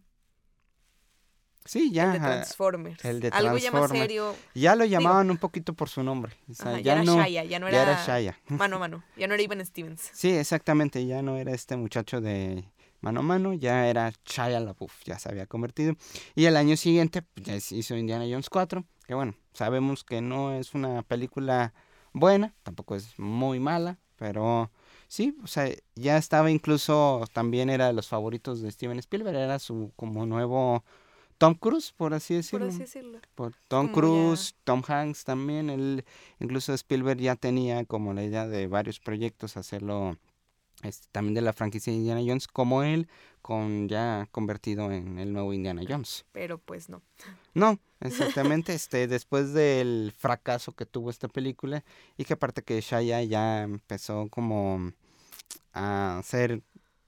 sí, 1.64 1.90
ya. 1.92 2.04
el 2.04 2.12
de. 2.12 2.18
Transformers. 2.20 3.04
el 3.04 3.20
de 3.20 3.28
Algo 3.28 3.58
ya 3.58 3.72
más 3.72 3.90
serio. 3.90 4.34
Ya 4.54 4.76
lo 4.76 4.84
llamaban 4.84 5.30
un 5.30 5.38
poquito 5.38 5.74
por 5.74 5.88
su 5.88 6.02
nombre. 6.02 6.36
O 6.48 6.54
sea, 6.54 6.70
Ajá, 6.72 6.78
ya, 6.78 6.82
ya, 6.82 6.92
era 6.92 7.04
no, 7.04 7.24
Shia, 7.24 7.44
ya 7.44 7.58
no 7.58 7.68
ya 7.68 7.82
era, 7.82 7.92
era 8.04 8.20
Shia. 8.20 8.38
mano 8.48 8.76
a 8.76 8.78
mano, 8.78 9.04
ya 9.16 9.26
no 9.26 9.34
era 9.34 9.42
Ivan 9.42 9.64
Stevens. 9.66 10.08
Sí, 10.12 10.30
exactamente, 10.30 11.04
ya 11.04 11.20
no 11.20 11.36
era 11.36 11.52
este 11.52 11.76
muchacho 11.76 12.20
de 12.20 12.64
mano 13.02 13.20
a 13.20 13.22
mano, 13.22 13.52
ya 13.52 13.86
era 13.88 14.12
Shia 14.24 14.60
LaBeouf, 14.60 15.04
ya 15.04 15.18
se 15.18 15.28
había 15.28 15.46
convertido. 15.46 15.94
Y 16.34 16.46
el 16.46 16.56
año 16.56 16.76
siguiente 16.76 17.20
pues, 17.22 17.46
ya 17.46 17.76
hizo 17.76 17.96
Indiana 17.96 18.24
Jones 18.24 18.48
4, 18.48 18.84
que 19.06 19.14
bueno, 19.14 19.34
sabemos 19.52 20.04
que 20.04 20.22
no 20.22 20.54
es 20.54 20.74
una 20.74 21.02
película 21.02 21.74
buena, 22.14 22.54
tampoco 22.62 22.94
es 22.94 23.18
muy 23.18 23.60
mala, 23.60 23.98
pero 24.16 24.70
sí, 25.08 25.36
o 25.42 25.46
sea, 25.46 25.68
ya 25.96 26.16
estaba 26.16 26.50
incluso, 26.50 27.24
también 27.32 27.68
era 27.68 27.88
de 27.88 27.92
los 27.92 28.08
favoritos 28.08 28.62
de 28.62 28.70
Steven 28.70 28.98
Spielberg, 29.00 29.36
era 29.36 29.58
su 29.58 29.92
como 29.96 30.24
nuevo 30.24 30.84
Tom 31.38 31.54
Cruise, 31.54 31.92
por 31.96 32.14
así 32.14 32.34
Por 32.34 32.42
decirlo. 32.42 32.68
así 32.68 32.78
decirlo. 32.78 33.18
Por 33.34 33.52
Tom 33.66 33.88
como 33.88 33.94
Cruise, 33.94 34.54
Tom 34.62 34.82
Hanks 34.86 35.24
también, 35.24 35.70
él, 35.70 36.04
incluso 36.38 36.72
Spielberg 36.72 37.18
ya 37.18 37.34
tenía 37.34 37.84
como 37.84 38.14
la 38.14 38.22
idea 38.22 38.46
de 38.46 38.68
varios 38.68 39.00
proyectos 39.00 39.56
hacerlo 39.56 40.16
este, 40.82 41.08
también 41.12 41.34
de 41.34 41.40
la 41.40 41.52
franquicia 41.52 41.92
de 41.92 41.98
Indiana 41.98 42.20
Jones 42.24 42.48
como 42.48 42.82
él, 42.82 43.08
con 43.40 43.88
ya 43.88 44.28
convertido 44.30 44.90
en 44.92 45.18
el 45.18 45.32
nuevo 45.32 45.52
Indiana 45.52 45.82
Jones. 45.88 46.24
Pero 46.32 46.58
pues 46.58 46.88
no. 46.88 47.02
No, 47.54 47.78
exactamente, 48.00 48.74
este, 48.74 49.06
después 49.06 49.52
del 49.52 50.12
fracaso 50.16 50.72
que 50.72 50.86
tuvo 50.86 51.10
esta 51.10 51.28
película 51.28 51.84
y 52.16 52.24
que 52.24 52.34
aparte 52.34 52.62
que 52.62 52.80
Shia 52.80 53.22
ya 53.22 53.62
empezó 53.62 54.28
como 54.28 54.92
a 55.72 56.20
ser, 56.24 56.62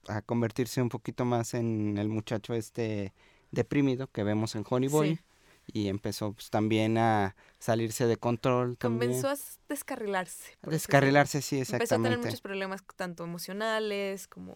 a 0.07 0.21
convertirse 0.21 0.81
un 0.81 0.89
poquito 0.89 1.25
más 1.25 1.53
en 1.53 1.97
el 1.97 2.09
muchacho 2.09 2.53
este 2.53 3.13
deprimido 3.51 4.07
que 4.07 4.23
vemos 4.23 4.55
en 4.55 4.65
Honey 4.67 4.89
Boy 4.89 5.15
Sí. 5.15 5.21
Y 5.67 5.87
empezó 5.87 6.33
pues, 6.33 6.49
también 6.49 6.97
a 6.97 7.35
salirse 7.59 8.05
de 8.07 8.17
control 8.17 8.77
también. 8.77 9.11
Comenzó 9.21 9.29
a 9.29 9.35
descarrilarse. 9.67 10.53
A 10.61 10.69
descarrilarse, 10.69 11.41
sí, 11.41 11.57
Empezó 11.57 11.75
a 11.75 11.79
tener 11.79 11.83
exactamente. 11.83 12.27
muchos 12.27 12.41
problemas 12.41 12.83
tanto 12.95 13.23
emocionales 13.23 14.27
como 14.27 14.53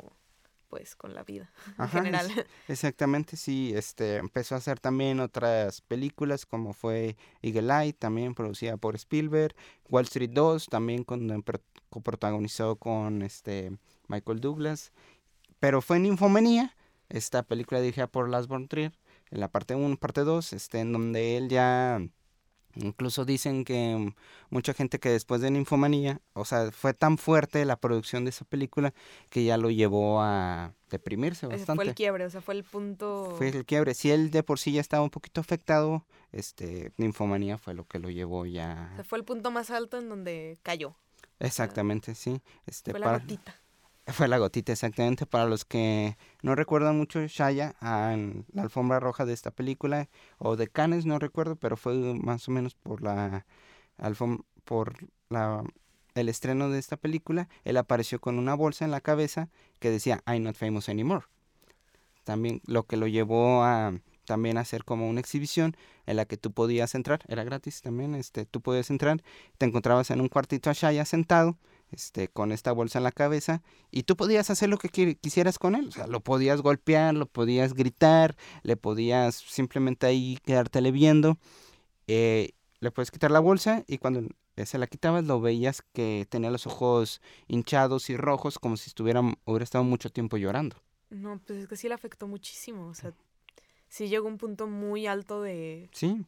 pues 0.69 0.95
con 0.95 1.15
la 1.15 1.23
vida 1.23 1.51
en 1.79 1.87
general. 1.89 2.29
es- 2.29 2.45
exactamente, 2.67 3.37
sí, 3.37 3.71
este, 3.75 4.17
empezó 4.17 4.53
a 4.53 4.59
hacer 4.59 4.79
también 4.79 5.19
otras 5.19 5.81
películas 5.81 6.45
como 6.45 6.73
fue 6.73 7.17
Eagle 7.41 7.73
Eye, 7.73 7.93
también 7.93 8.35
producida 8.35 8.77
por 8.77 8.95
Spielberg, 8.95 9.55
Wall 9.89 10.03
Street 10.03 10.29
2, 10.31 10.67
también 10.67 11.03
con, 11.03 11.43
coprotagonizó 11.89 12.75
con 12.75 13.23
este 13.23 13.71
Michael 14.07 14.41
Douglas, 14.41 14.91
pero 15.59 15.81
fue 15.81 15.97
en 15.97 16.05
Infomanía, 16.05 16.75
esta 17.09 17.41
película 17.41 17.81
dirigida 17.81 18.05
por 18.05 18.29
Lars 18.29 18.47
von 18.47 18.67
Trier, 18.67 18.93
en 19.31 19.39
la 19.39 19.47
parte 19.49 19.75
1, 19.75 19.97
parte 19.97 20.21
2, 20.21 20.53
este, 20.53 20.79
en 20.79 20.93
donde 20.93 21.37
él 21.37 21.49
ya 21.49 22.01
Incluso 22.75 23.25
dicen 23.25 23.65
que 23.65 24.13
mucha 24.49 24.73
gente 24.73 24.99
que 24.99 25.09
después 25.09 25.41
de 25.41 25.49
Ninfomanía, 25.49 26.21
o 26.33 26.45
sea, 26.45 26.71
fue 26.71 26.93
tan 26.93 27.17
fuerte 27.17 27.65
la 27.65 27.77
producción 27.77 28.25
de 28.25 28.29
esa 28.29 28.45
película 28.45 28.93
que 29.29 29.43
ya 29.43 29.57
lo 29.57 29.71
llevó 29.71 30.21
a 30.21 30.73
deprimirse 30.89 31.47
bastante. 31.47 31.75
fue 31.75 31.85
el 31.89 31.95
quiebre, 31.95 32.25
o 32.25 32.29
sea, 32.29 32.41
fue 32.41 32.53
el 32.53 32.63
punto... 32.63 33.33
Fue 33.37 33.49
el 33.49 33.65
quiebre. 33.65 33.95
Si 33.95 34.11
él 34.11 34.29
de 34.29 34.43
por 34.43 34.59
sí 34.59 34.71
ya 34.71 34.81
estaba 34.81 35.03
un 35.03 35.09
poquito 35.09 35.41
afectado, 35.41 36.05
este, 36.31 36.91
Ninfomanía 36.97 37.57
fue 37.57 37.73
lo 37.73 37.85
que 37.85 37.97
lo 37.99 38.09
llevó 38.09 38.41
o 38.41 38.45
ya. 38.45 38.91
sea, 38.95 39.03
fue 39.03 39.17
el 39.17 39.25
punto 39.25 39.49
más 39.51 39.71
alto 39.71 39.97
en 39.97 40.07
donde 40.07 40.59
cayó. 40.61 40.95
Exactamente, 41.39 42.13
sí. 42.15 42.39
Este, 42.65 42.91
Fue 42.91 42.99
la 42.99 43.05
para- 43.07 43.19
gotita. 43.19 43.55
Fue 44.13 44.27
la 44.27 44.37
gotita, 44.37 44.71
exactamente. 44.71 45.25
Para 45.25 45.45
los 45.45 45.65
que 45.65 46.17
no 46.41 46.55
recuerdan 46.55 46.97
mucho 46.97 47.25
Shaya, 47.27 47.75
ah, 47.81 48.11
en 48.13 48.45
la 48.53 48.63
alfombra 48.63 48.99
roja 48.99 49.25
de 49.25 49.33
esta 49.33 49.51
película, 49.51 50.09
o 50.37 50.55
de 50.55 50.67
Cannes, 50.67 51.05
no 51.05 51.19
recuerdo, 51.19 51.55
pero 51.55 51.77
fue 51.77 51.93
más 51.93 52.47
o 52.47 52.51
menos 52.51 52.75
por 52.75 53.01
la 53.01 53.45
alfom 53.97 54.39
por 54.65 54.95
la 55.29 55.63
el 56.15 56.29
estreno 56.29 56.69
de 56.69 56.79
esta 56.79 56.97
película, 56.97 57.49
él 57.63 57.77
apareció 57.77 58.19
con 58.19 58.39
una 58.39 58.53
bolsa 58.55 58.85
en 58.85 58.91
la 58.91 59.01
cabeza 59.01 59.49
que 59.79 59.91
decía 59.91 60.21
I'm 60.27 60.43
not 60.43 60.55
famous 60.55 60.89
anymore. 60.89 61.25
También 62.23 62.61
lo 62.65 62.83
que 62.83 62.97
lo 62.97 63.07
llevó 63.07 63.63
a 63.63 63.93
también 64.25 64.57
hacer 64.57 64.83
como 64.83 65.09
una 65.09 65.19
exhibición 65.19 65.75
en 66.05 66.17
la 66.17 66.25
que 66.25 66.37
tú 66.37 66.51
podías 66.51 66.93
entrar, 66.93 67.21
era 67.27 67.43
gratis 67.43 67.81
también, 67.81 68.13
este, 68.15 68.45
tú 68.45 68.61
podías 68.61 68.89
entrar, 68.91 69.23
te 69.57 69.65
encontrabas 69.65 70.11
en 70.11 70.21
un 70.21 70.27
cuartito 70.29 70.69
a 70.69 70.73
Shaya 70.73 71.05
sentado, 71.05 71.57
este, 71.91 72.27
con 72.27 72.51
esta 72.51 72.71
bolsa 72.71 72.99
en 72.99 73.03
la 73.03 73.11
cabeza, 73.11 73.61
y 73.91 74.03
tú 74.03 74.15
podías 74.15 74.49
hacer 74.49 74.69
lo 74.69 74.77
que 74.77 74.89
qui- 74.89 75.17
quisieras 75.19 75.57
con 75.59 75.75
él, 75.75 75.87
o 75.87 75.91
sea, 75.91 76.07
lo 76.07 76.19
podías 76.21 76.61
golpear, 76.61 77.15
lo 77.15 77.25
podías 77.25 77.73
gritar, 77.73 78.35
le 78.63 78.77
podías 78.77 79.35
simplemente 79.35 80.05
ahí 80.07 80.37
quedártele 80.43 80.91
viendo, 80.91 81.37
eh, 82.07 82.51
le 82.79 82.91
puedes 82.91 83.11
quitar 83.11 83.31
la 83.31 83.39
bolsa 83.39 83.83
y 83.87 83.97
cuando 83.97 84.21
se 84.65 84.77
la 84.77 84.87
quitabas 84.87 85.23
lo 85.25 85.39
veías 85.39 85.81
que 85.93 86.27
tenía 86.29 86.51
los 86.51 86.67
ojos 86.67 87.21
hinchados 87.47 88.09
y 88.09 88.17
rojos 88.17 88.59
como 88.59 88.75
si 88.77 88.89
estuviera, 88.89 89.21
hubiera 89.45 89.63
estado 89.63 89.83
mucho 89.85 90.09
tiempo 90.09 90.37
llorando. 90.37 90.75
No, 91.09 91.39
pues 91.45 91.59
es 91.59 91.67
que 91.67 91.75
sí 91.77 91.87
le 91.87 91.93
afectó 91.93 92.27
muchísimo, 92.27 92.87
o 92.87 92.93
sea, 92.93 93.13
sí 93.87 94.09
llegó 94.09 94.27
a 94.27 94.31
un 94.31 94.37
punto 94.37 94.67
muy 94.67 95.07
alto 95.07 95.41
de... 95.41 95.89
Sí, 95.93 96.07
o 96.11 96.15
sea, 96.17 96.25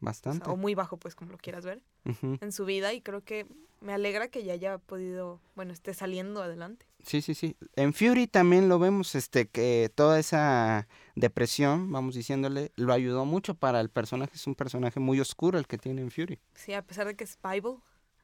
bastante. 0.00 0.50
o 0.50 0.56
muy 0.56 0.74
bajo, 0.74 0.96
pues 0.98 1.14
como 1.14 1.32
lo 1.32 1.38
quieras 1.38 1.64
ver, 1.64 1.82
Ujú. 2.04 2.38
en 2.40 2.52
su 2.52 2.64
vida 2.64 2.92
y 2.92 3.00
creo 3.00 3.22
que 3.22 3.46
me 3.80 3.92
alegra 3.92 4.28
que 4.28 4.44
ya 4.44 4.54
haya 4.54 4.78
podido, 4.78 5.40
bueno, 5.54 5.72
esté 5.72 5.92
saliendo 5.94 6.42
adelante. 6.42 6.86
Sí, 7.04 7.20
sí, 7.20 7.34
sí. 7.34 7.54
En 7.76 7.92
Fury 7.92 8.26
también 8.26 8.68
lo 8.70 8.78
vemos, 8.78 9.14
este, 9.14 9.46
que 9.46 9.90
toda 9.94 10.18
esa 10.18 10.88
depresión, 11.16 11.92
vamos 11.92 12.14
diciéndole, 12.14 12.72
lo 12.76 12.94
ayudó 12.94 13.26
mucho 13.26 13.54
para 13.54 13.80
el 13.80 13.90
personaje. 13.90 14.32
Es 14.34 14.46
un 14.46 14.54
personaje 14.54 15.00
muy 15.00 15.20
oscuro 15.20 15.58
el 15.58 15.66
que 15.66 15.76
tiene 15.76 16.00
en 16.00 16.10
Fury. 16.10 16.38
Sí, 16.54 16.72
a 16.72 16.80
pesar 16.82 17.06
de 17.06 17.14
que 17.14 17.24
es 17.24 17.38
Bible, 17.42 17.76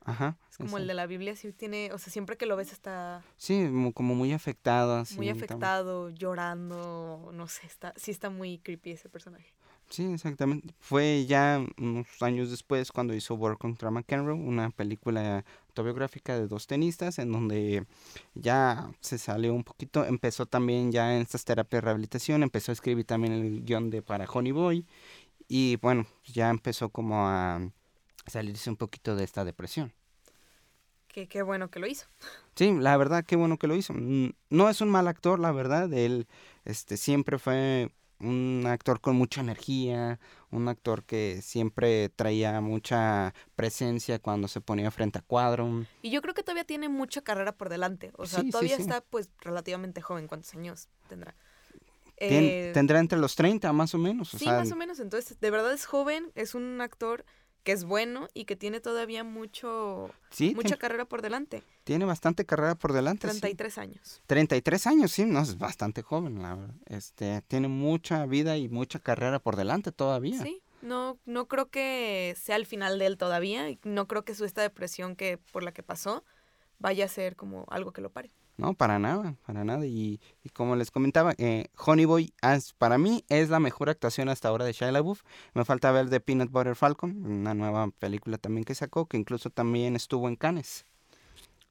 Ajá. 0.03 0.39
es 0.51 0.57
como 0.57 0.79
el 0.79 0.87
de 0.87 0.95
la 0.95 1.07
Biblia, 1.07 1.37
sí 1.37 1.53
tiene, 1.53 1.91
o 1.93 1.99
sea, 1.99 2.11
siempre 2.11 2.39
que 2.39 2.47
lo 2.47 2.57
ves 2.57 2.73
está 2.73 3.23
Sí, 3.37 3.69
como 3.95 4.15
muy 4.15 4.33
afectado. 4.33 4.97
Así, 4.97 5.17
muy 5.17 5.29
afectado, 5.29 6.09
llorando, 6.09 7.31
no 7.35 7.49
sé, 7.49 7.67
está, 7.67 7.93
sí 7.97 8.11
está 8.11 8.31
muy 8.31 8.59
creepy 8.59 8.93
ese 8.93 9.11
personaje. 9.11 9.53
Sí, 9.91 10.05
exactamente. 10.05 10.73
Fue 10.79 11.27
ya 11.27 11.61
unos 11.77 12.07
años 12.21 12.49
después 12.51 12.93
cuando 12.93 13.13
hizo 13.13 13.35
War 13.35 13.59
contra 13.59 13.91
McEnroe, 13.91 14.35
una 14.35 14.71
película 14.71 15.45
autobiográfica 15.67 16.39
de 16.39 16.47
dos 16.47 16.69
tenistas 16.69 17.19
en 17.19 17.33
donde 17.33 17.85
ya 18.35 18.89
se 19.01 19.19
salió 19.19 19.53
un 19.53 19.65
poquito, 19.65 20.05
empezó 20.05 20.47
también 20.47 20.93
ya 20.93 21.17
en 21.17 21.23
estas 21.23 21.45
terapias 21.45 21.83
de 21.83 21.87
rehabilitación, 21.87 22.45
empezó 22.45 22.71
a 22.71 22.75
escribir 22.75 23.05
también 23.05 23.33
el 23.33 23.65
guion 23.65 23.91
de 23.91 24.01
para 24.01 24.27
Honey 24.27 24.53
Boy 24.53 24.87
y 25.49 25.75
bueno, 25.77 26.07
ya 26.25 26.51
empezó 26.51 26.91
como 26.91 27.27
a 27.27 27.61
salirse 28.29 28.71
un 28.71 28.77
poquito 28.77 29.17
de 29.17 29.25
esta 29.25 29.45
depresión. 29.45 29.93
Que 31.09 31.27
qué 31.27 31.43
bueno 31.43 31.69
que 31.69 31.81
lo 31.81 31.89
hizo. 31.89 32.07
Sí, 32.55 32.73
la 32.79 32.97
verdad, 32.97 33.25
qué 33.25 33.35
bueno 33.35 33.59
que 33.59 33.67
lo 33.67 33.75
hizo. 33.75 33.93
No 33.95 34.69
es 34.69 34.81
un 34.81 34.89
mal 34.89 35.09
actor, 35.09 35.41
la 35.41 35.51
verdad. 35.51 35.93
Él 35.93 36.29
este, 36.65 36.97
siempre 36.97 37.41
fue 37.41 37.91
un 38.21 38.65
actor 38.67 39.01
con 39.01 39.17
mucha 39.17 39.41
energía, 39.41 40.21
un 40.51 40.69
actor 40.69 41.05
que 41.05 41.41
siempre 41.43 42.09
traía 42.11 42.61
mucha 42.61 43.35
presencia 43.57 44.19
cuando 44.19 44.47
se 44.49 44.61
ponía 44.61 44.91
frente 44.91 45.19
a 45.19 45.23
cuadro. 45.23 45.87
Y 46.03 46.11
yo 46.11 46.23
creo 46.23 46.35
que 46.35 46.43
todavía 46.43 46.65
tiene 46.65 46.89
mucha 46.89 47.23
carrera 47.23 47.53
por 47.57 47.69
delante. 47.69 48.13
O 48.17 48.27
sea, 48.27 48.41
Sí, 48.41 48.51
todavía 48.51 48.77
sí. 48.77 48.83
está 48.83 49.01
pues 49.01 49.31
relativamente 49.41 50.01
joven. 50.03 50.29
¿Cuántos 50.29 50.55
años 50.55 50.89
tendrá? 51.09 51.35
Eh, 52.23 52.71
tendrá 52.75 53.01
entre 53.01 53.19
los 53.19 53.35
30 53.35 53.73
más 53.73 53.95
o 53.95 53.99
menos. 53.99 54.35
O 54.35 54.39
sí, 54.39 54.45
sea, 54.45 54.59
más 54.59 54.71
o 54.71 54.77
menos. 54.77 55.01
Entonces, 55.01 55.41
de 55.41 55.51
verdad 55.51 55.73
es 55.73 55.87
joven, 55.87 56.31
es 56.35 56.55
un 56.55 56.81
actor 56.83 57.25
que 57.63 57.73
es 57.73 57.85
bueno 57.85 58.29
y 58.35 58.45
que 58.45 58.57
tiene 58.57 58.81
todavía 58.81 59.25
mucho 59.25 60.11
sí, 60.31 60.55
mucha 60.55 60.77
carrera 60.77 61.05
por 61.05 61.23
delante. 61.23 61.63
tiene 61.85 62.05
bastante 62.05 62.45
carrera 62.47 62.75
por 62.75 62.93
delante. 62.93 63.29
sí. 63.29 63.41
33 63.41 63.79
años. 63.79 64.23
33 64.27 64.87
años, 64.87 65.13
sí, 65.13 65.25
no, 65.25 65.41
es 65.41 65.59
bastante 65.59 66.03
joven, 66.03 66.43
la 66.43 66.55
verdad. 66.55 66.75
Este, 66.87 67.43
tiene 67.49 67.69
mucha 67.69 68.27
vida 68.27 68.57
y 68.57 68.69
mucha 68.69 68.99
carrera 68.99 69.39
por 69.39 69.57
delante 69.57 69.93
todavía. 69.93 70.43
Sí, 70.43 70.63
no, 70.83 71.19
no 71.27 71.47
creo 71.49 71.69
que 71.69 72.35
sea 72.41 72.57
el 72.57 72.67
final 72.67 72.99
de 72.99 73.07
él 73.07 73.19
todavía. 73.19 73.69
y 73.71 73.79
No 73.85 74.07
creo 74.07 74.25
que 74.25 74.35
su 74.35 74.45
esta 74.45 74.63
depresión 74.63 75.17
que 75.17 75.39
por 75.53 75.63
la 75.63 75.73
que 75.73 75.83
pasó 75.83 76.25
vaya 76.79 77.05
a 77.05 77.09
ser 77.09 77.37
como 77.37 77.67
algo 77.69 77.93
que 77.93 78.01
lo 78.01 78.11
pare. 78.11 78.31
No, 78.61 78.75
para 78.75 78.99
nada, 78.99 79.35
para 79.47 79.65
nada. 79.65 79.87
Y, 79.87 80.21
y 80.45 80.49
como 80.51 80.77
les 80.77 80.91
comentaba, 80.91 81.35
eh, 81.39 81.69
Honey 81.85 82.05
Boy 82.05 82.33
as- 82.43 82.73
para 82.75 82.99
mí 82.99 83.25
es 83.29 83.49
la 83.49 83.59
mejor 83.61 83.89
actuación 83.89 84.29
hasta 84.29 84.49
ahora 84.49 84.65
de 84.65 84.73
Shia 84.73 84.93
LaBeouf. 84.93 85.23
Me 85.55 85.65
falta 85.65 85.91
ver 85.93 86.11
The 86.11 86.21
Peanut 86.21 86.51
Butter 86.51 86.77
Falcon, 86.77 87.25
una 87.25 87.55
nueva 87.55 87.89
película 87.99 88.39
también 88.39 88.65
que 88.65 88.75
sacó, 88.75 89.07
que 89.07 89.17
incluso 89.17 89.51
también 89.51 89.97
estuvo 89.97 90.29
en 90.29 90.37
Cannes. 90.37 90.85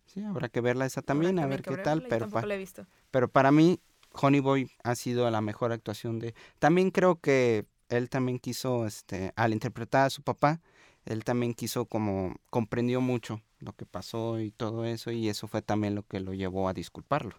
Sí, 0.08 0.24
habrá 0.24 0.50
que 0.50 0.62
verla 0.62 0.86
esa 0.86 1.02
también, 1.02 1.38
Habrá 1.38 1.46
a 1.46 1.50
ver 1.58 1.62
qué 1.62 1.78
tal. 1.78 2.02
Pero, 2.02 2.26
tampoco 2.26 2.42
pa- 2.42 2.48
la 2.48 2.56
he 2.56 2.58
visto. 2.58 2.86
pero 3.12 3.28
para 3.28 3.52
mí, 3.52 3.80
Honey 4.14 4.40
Boy 4.40 4.72
ha 4.84 4.96
sido 4.96 5.30
la 5.30 5.42
mejor 5.42 5.72
actuación 5.72 6.18
de... 6.20 6.34
También 6.58 6.90
creo 6.90 7.20
que 7.20 7.66
él 7.90 8.10
también 8.10 8.40
quiso, 8.40 8.88
este, 8.88 9.32
al 9.36 9.54
interpretar 9.54 10.08
a 10.08 10.10
su 10.10 10.24
papá, 10.24 10.62
él 11.06 11.24
también 11.24 11.54
quiso 11.54 11.86
como, 11.86 12.36
comprendió 12.50 13.02
mucho 13.02 13.42
lo 13.60 13.74
que 13.74 13.86
pasó 13.86 14.40
y 14.40 14.52
todo 14.52 14.86
eso, 14.86 15.12
y 15.12 15.30
eso 15.30 15.48
fue 15.48 15.62
también 15.62 15.96
lo 15.96 16.04
que 16.04 16.20
lo 16.20 16.34
llevó 16.34 16.68
a 16.68 16.74
disculparlo. 16.74 17.36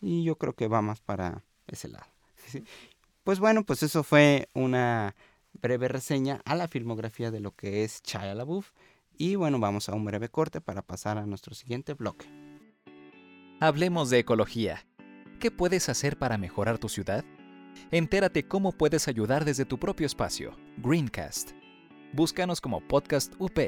Y 0.00 0.24
yo 0.24 0.36
creo 0.36 0.54
que 0.54 0.68
va 0.68 0.82
más 0.82 1.00
para 1.00 1.44
ese 1.66 1.88
lado. 1.88 2.06
Pues 3.22 3.38
bueno, 3.38 3.64
pues 3.64 3.82
eso 3.82 4.02
fue 4.02 4.48
una 4.54 5.14
breve 5.52 5.88
reseña 5.88 6.40
a 6.46 6.54
la 6.54 6.68
filmografía 6.68 7.30
de 7.30 7.38
lo 7.38 7.54
que 7.54 7.84
es 7.84 8.02
Shia 8.02 8.34
LaBeouf. 8.34 8.72
Y 9.18 9.34
bueno, 9.34 9.58
vamos 9.58 9.90
a 9.90 9.94
un 9.94 10.06
breve 10.06 10.30
corte 10.30 10.62
para 10.62 10.80
pasar 10.80 11.18
a 11.18 11.26
nuestro 11.26 11.54
siguiente 11.54 11.92
bloque. 11.92 12.26
Hablemos 13.60 14.08
de 14.08 14.20
ecología. 14.20 14.86
¿Qué 15.38 15.50
puedes 15.50 15.90
hacer 15.90 16.18
para 16.18 16.38
mejorar 16.38 16.78
tu 16.78 16.88
ciudad? 16.88 17.24
Entérate 17.90 18.48
cómo 18.48 18.72
puedes 18.72 19.06
ayudar 19.06 19.44
desde 19.44 19.66
tu 19.66 19.78
propio 19.78 20.06
espacio. 20.06 20.56
Greencast. 20.78 21.50
Búscanos 22.12 22.60
como 22.60 22.80
Podcast 22.80 23.34
UP. 23.38 23.58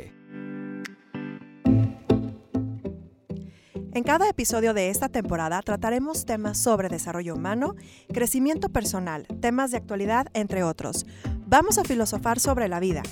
En 3.95 4.05
cada 4.05 4.27
episodio 4.27 4.73
de 4.73 4.89
esta 4.89 5.11
temporada 5.11 5.61
trataremos 5.61 6.25
temas 6.25 6.57
sobre 6.57 6.89
desarrollo 6.89 7.35
humano, 7.35 7.77
crecimiento 8.11 8.71
personal, 8.71 9.27
temas 9.43 9.71
de 9.71 9.77
actualidad, 9.77 10.29
entre 10.33 10.63
otros. 10.63 11.05
Vamos 11.47 11.77
a 11.77 11.85
filosofar 11.85 12.41
sobre 12.41 12.69
la 12.69 12.81
vida. 12.81 13.03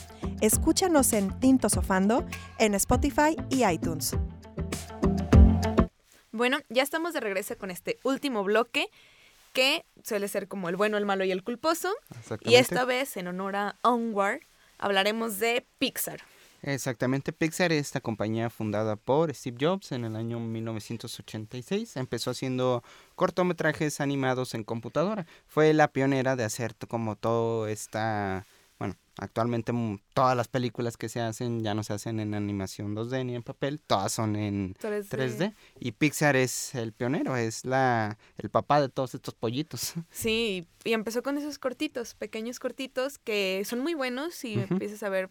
Escúchanos 0.41 1.13
en 1.13 1.39
Tinto 1.39 1.69
Sofando, 1.69 2.25
en 2.59 2.75
Spotify 2.75 3.37
y 3.51 3.67
iTunes. 3.67 4.17
Bueno, 6.33 6.57
ya 6.71 6.83
estamos 6.83 7.13
de 7.13 7.21
regreso 7.21 7.59
con 7.59 7.71
este 7.71 7.99
último 8.03 8.43
bloque 8.43 8.89
que 9.53 9.85
suele 10.03 10.29
ser 10.29 10.49
como 10.49 10.71
el 10.71 10.77
bueno, 10.77 10.97
el 10.97 11.05
malo 11.05 11.25
y 11.25 11.31
el 11.31 11.45
culposo. 11.45 11.93
Y 12.41 12.55
esta 12.55 12.87
vez, 12.87 13.19
en 13.19 13.27
honor 13.27 13.55
a 13.55 13.77
Onward, 13.83 14.41
hablaremos 14.79 15.39
de 15.41 15.67
Pixar. 15.79 16.23
Exactamente, 16.63 17.33
Pixar 17.33 17.73
es 17.73 17.87
esta 17.87 18.01
compañía 18.01 18.51
fundada 18.51 18.97
por 18.97 19.35
Steve 19.35 19.57
Jobs 19.61 19.93
en 19.93 20.05
el 20.05 20.17
año 20.17 20.39
1986. 20.41 21.97
Empezó 21.97 22.31
haciendo 22.31 22.83
cortometrajes 23.15 24.01
animados 24.01 24.55
en 24.55 24.65
computadora. 24.65 25.27
Fue 25.47 25.73
la 25.73 25.89
pionera 25.89 26.37
de 26.37 26.45
hacer 26.45 26.75
como 26.89 27.17
todo 27.17 27.67
esta... 27.67 28.47
Bueno, 28.79 28.97
actualmente 29.19 29.73
todas 30.15 30.35
las 30.35 30.49
películas 30.49 30.97
que 30.97 31.11
se 31.11 31.21
hacen 31.21 31.63
ya 31.63 31.75
no 31.75 31.83
se 31.83 31.93
hacen 31.93 32.19
en 32.19 32.35
animación 32.35 32.97
2D 32.97 33.27
ni 33.27 33.35
en 33.35 33.43
papel, 33.43 33.79
todas 33.79 34.13
son 34.13 34.37
en 34.37 34.75
3D. 34.75 35.09
3D. 35.09 35.55
Y 35.79 35.93
Pixar 35.93 36.35
es 36.37 36.75
el 36.75 36.93
pionero, 36.93 37.37
es 37.37 37.67
la 37.67 38.17
el 38.39 38.49
papá 38.49 38.81
de 38.81 38.89
todos 38.89 39.15
estos 39.15 39.35
pollitos. 39.35 39.95
Sí, 40.11 40.67
y 40.85 40.93
empezó 40.93 41.23
con 41.23 41.37
esos 41.37 41.59
cortitos, 41.59 42.15
pequeños 42.15 42.59
cortitos 42.59 43.19
que 43.19 43.63
son 43.67 43.81
muy 43.81 43.95
buenos 43.95 44.45
y 44.45 44.55
empiezas 44.55 45.03
a 45.03 45.09
ver. 45.09 45.31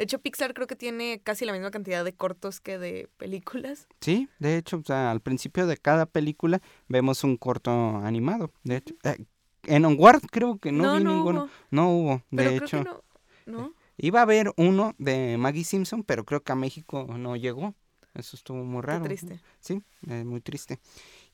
De 0.00 0.04
hecho, 0.04 0.18
Pixar 0.18 0.54
creo 0.54 0.66
que 0.66 0.76
tiene 0.76 1.20
casi 1.22 1.44
la 1.44 1.52
misma 1.52 1.70
cantidad 1.70 2.02
de 2.06 2.14
cortos 2.14 2.58
que 2.58 2.78
de 2.78 3.10
películas. 3.18 3.86
Sí, 4.00 4.30
de 4.38 4.56
hecho, 4.56 4.78
o 4.78 4.82
sea, 4.82 5.10
al 5.10 5.20
principio 5.20 5.66
de 5.66 5.76
cada 5.76 6.06
película 6.06 6.62
vemos 6.88 7.22
un 7.22 7.36
corto 7.36 7.70
animado. 7.98 8.50
De 8.64 8.76
hecho, 8.76 8.94
eh, 9.04 9.18
en 9.64 9.84
Onward 9.84 10.22
creo 10.30 10.56
que 10.58 10.72
no, 10.72 10.84
No, 10.84 10.96
vi 10.96 11.04
no 11.04 11.14
ninguno. 11.16 11.40
hubo. 11.42 11.50
No 11.70 11.90
hubo, 11.90 12.14
de 12.30 12.44
Pero 12.44 12.50
hecho. 12.64 12.80
creo 12.80 13.04
que 13.44 13.50
no. 13.50 13.58
¿No? 13.58 13.74
Iba 13.98 14.20
a 14.20 14.22
haber 14.22 14.54
uno 14.56 14.94
de 14.96 15.36
Maggie 15.36 15.64
Simpson, 15.64 16.02
pero 16.02 16.24
creo 16.24 16.42
que 16.42 16.52
a 16.52 16.56
México 16.56 17.06
no 17.18 17.36
llegó. 17.36 17.74
Eso 18.14 18.36
estuvo 18.36 18.64
muy 18.64 18.80
raro. 18.80 19.04
triste. 19.04 19.38
Sí, 19.60 19.82
eh, 20.08 20.24
muy 20.24 20.40
triste. 20.40 20.78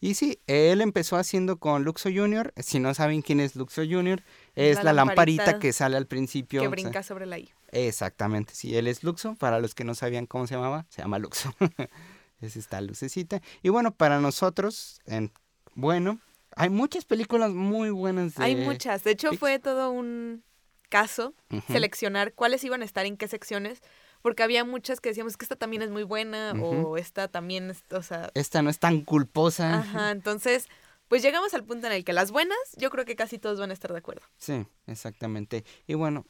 Y 0.00 0.14
sí, 0.14 0.40
él 0.48 0.80
empezó 0.80 1.16
haciendo 1.16 1.58
con 1.58 1.84
Luxo 1.84 2.08
Jr. 2.12 2.52
Si 2.56 2.80
no 2.80 2.92
saben 2.94 3.22
quién 3.22 3.38
es 3.38 3.54
Luxo 3.54 3.82
Jr., 3.88 4.24
es 4.56 4.78
La 4.78 4.82
la, 4.82 4.92
lamparita, 4.92 5.44
lamparita 5.44 5.58
que 5.60 5.72
sale 5.72 5.96
al 5.96 6.08
principio. 6.08 6.62
Que 6.62 6.66
o 6.66 6.70
sea, 6.70 6.82
brinca 6.82 7.02
sobre 7.04 7.26
la 7.26 7.38
I. 7.38 7.48
Exactamente, 7.72 8.54
sí, 8.54 8.76
él 8.76 8.86
es 8.86 9.02
Luxo. 9.02 9.34
Para 9.34 9.60
los 9.60 9.74
que 9.74 9.84
no 9.84 9.94
sabían 9.94 10.26
cómo 10.26 10.46
se 10.46 10.54
llamaba, 10.54 10.86
se 10.88 11.02
llama 11.02 11.18
Luxo. 11.18 11.54
es 12.40 12.56
esta 12.56 12.80
lucecita. 12.80 13.40
Y 13.62 13.68
bueno, 13.70 13.94
para 13.94 14.20
nosotros, 14.20 15.00
en, 15.06 15.32
bueno, 15.74 16.20
hay 16.54 16.70
muchas 16.70 17.04
películas 17.04 17.52
muy 17.52 17.90
buenas. 17.90 18.34
De, 18.34 18.44
Hay 18.44 18.56
muchas. 18.56 19.04
De 19.04 19.12
hecho, 19.12 19.32
fue 19.32 19.58
todo 19.58 19.90
un 19.90 20.42
caso 20.88 21.34
seleccionar 21.66 22.32
cuáles 22.32 22.62
iban 22.64 22.82
a 22.82 22.84
estar 22.84 23.06
en 23.06 23.16
qué 23.16 23.28
secciones, 23.28 23.80
porque 24.22 24.42
había 24.42 24.64
muchas 24.64 25.00
que 25.00 25.10
decíamos 25.10 25.36
que 25.36 25.44
esta 25.44 25.56
también 25.56 25.82
es 25.82 25.90
muy 25.90 26.04
buena 26.04 26.52
o 26.52 26.96
esta 26.96 27.28
también, 27.28 27.70
es, 27.70 27.82
o 27.90 28.02
sea, 28.02 28.30
Esta 28.34 28.62
no 28.62 28.70
es 28.70 28.78
tan 28.78 29.02
culposa. 29.02 29.80
ajá. 29.80 30.10
Entonces, 30.12 30.68
pues 31.08 31.22
llegamos 31.22 31.54
al 31.54 31.64
punto 31.64 31.86
en 31.86 31.92
el 31.92 32.04
que 32.04 32.12
las 32.12 32.30
buenas, 32.30 32.58
yo 32.76 32.90
creo 32.90 33.04
que 33.04 33.16
casi 33.16 33.38
todos 33.38 33.60
van 33.60 33.70
a 33.70 33.74
estar 33.74 33.92
de 33.92 33.98
acuerdo. 33.98 34.22
Sí, 34.38 34.66
exactamente. 34.86 35.64
Y 35.86 35.94
bueno, 35.94 36.24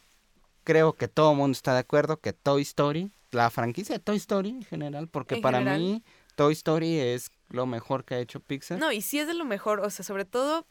creo 0.66 0.94
que 0.94 1.07
todo 1.07 1.31
el 1.31 1.37
mundo 1.38 1.52
está 1.52 1.74
de 1.74 1.79
acuerdo 1.79 2.18
que 2.18 2.33
Toy 2.33 2.62
Story, 2.62 3.12
la 3.31 3.50
franquicia 3.50 3.94
de 3.94 4.00
Toy 4.00 4.16
Story 4.16 4.48
en 4.50 4.64
general, 4.64 5.09
porque 5.09 5.37
En 5.37 5.40
para 5.40 5.59
general. 5.59 5.81
mí 5.81 6.02
Toy 6.35 6.52
Story 6.55 6.98
es 6.98 7.31
lo 7.48 7.66
mejor 7.66 8.05
que 8.05 8.16
ha 8.16 8.18
hecho 8.18 8.40
Pixar. 8.40 8.76
No, 8.79 8.90
y 8.90 9.00
sí 9.00 9.20
es 9.20 9.29
de 9.29 9.35
lo 9.35 9.44
mejor, 9.44 9.79
o 9.81 9.88
sea, 9.90 10.05
sobre 10.05 10.24
todo 10.24 10.66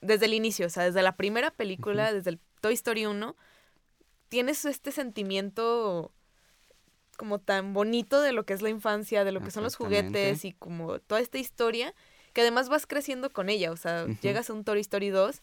desde 0.00 0.26
el 0.26 0.34
inicio, 0.34 0.66
o 0.66 0.68
sea, 0.68 0.82
desde 0.82 1.00
la 1.00 1.16
primera 1.16 1.52
película, 1.52 2.12
desde 2.12 2.30
el 2.30 2.40
Toy 2.60 2.74
Story 2.74 3.06
1, 3.06 3.36
tienes 4.28 4.64
este 4.64 4.90
sentimiento 4.90 6.10
como 7.16 7.38
tan 7.38 7.72
bonito 7.72 8.20
de 8.20 8.32
lo 8.32 8.44
que 8.44 8.52
es 8.52 8.62
la 8.62 8.68
infancia, 8.68 9.22
de 9.24 9.30
lo 9.30 9.40
que 9.40 9.52
son 9.52 9.62
los 9.62 9.76
juguetes 9.76 10.44
y 10.44 10.52
como 10.52 10.98
toda 10.98 11.20
esta 11.20 11.38
historia, 11.38 11.94
que 12.32 12.40
además 12.40 12.68
vas 12.68 12.86
creciendo 12.86 13.30
con 13.30 13.48
ella, 13.48 13.70
o 13.70 13.76
sea, 13.76 14.06
llegas 14.20 14.50
a 14.50 14.54
un 14.54 14.64
Toy 14.64 14.80
Story 14.80 15.10
2, 15.10 15.40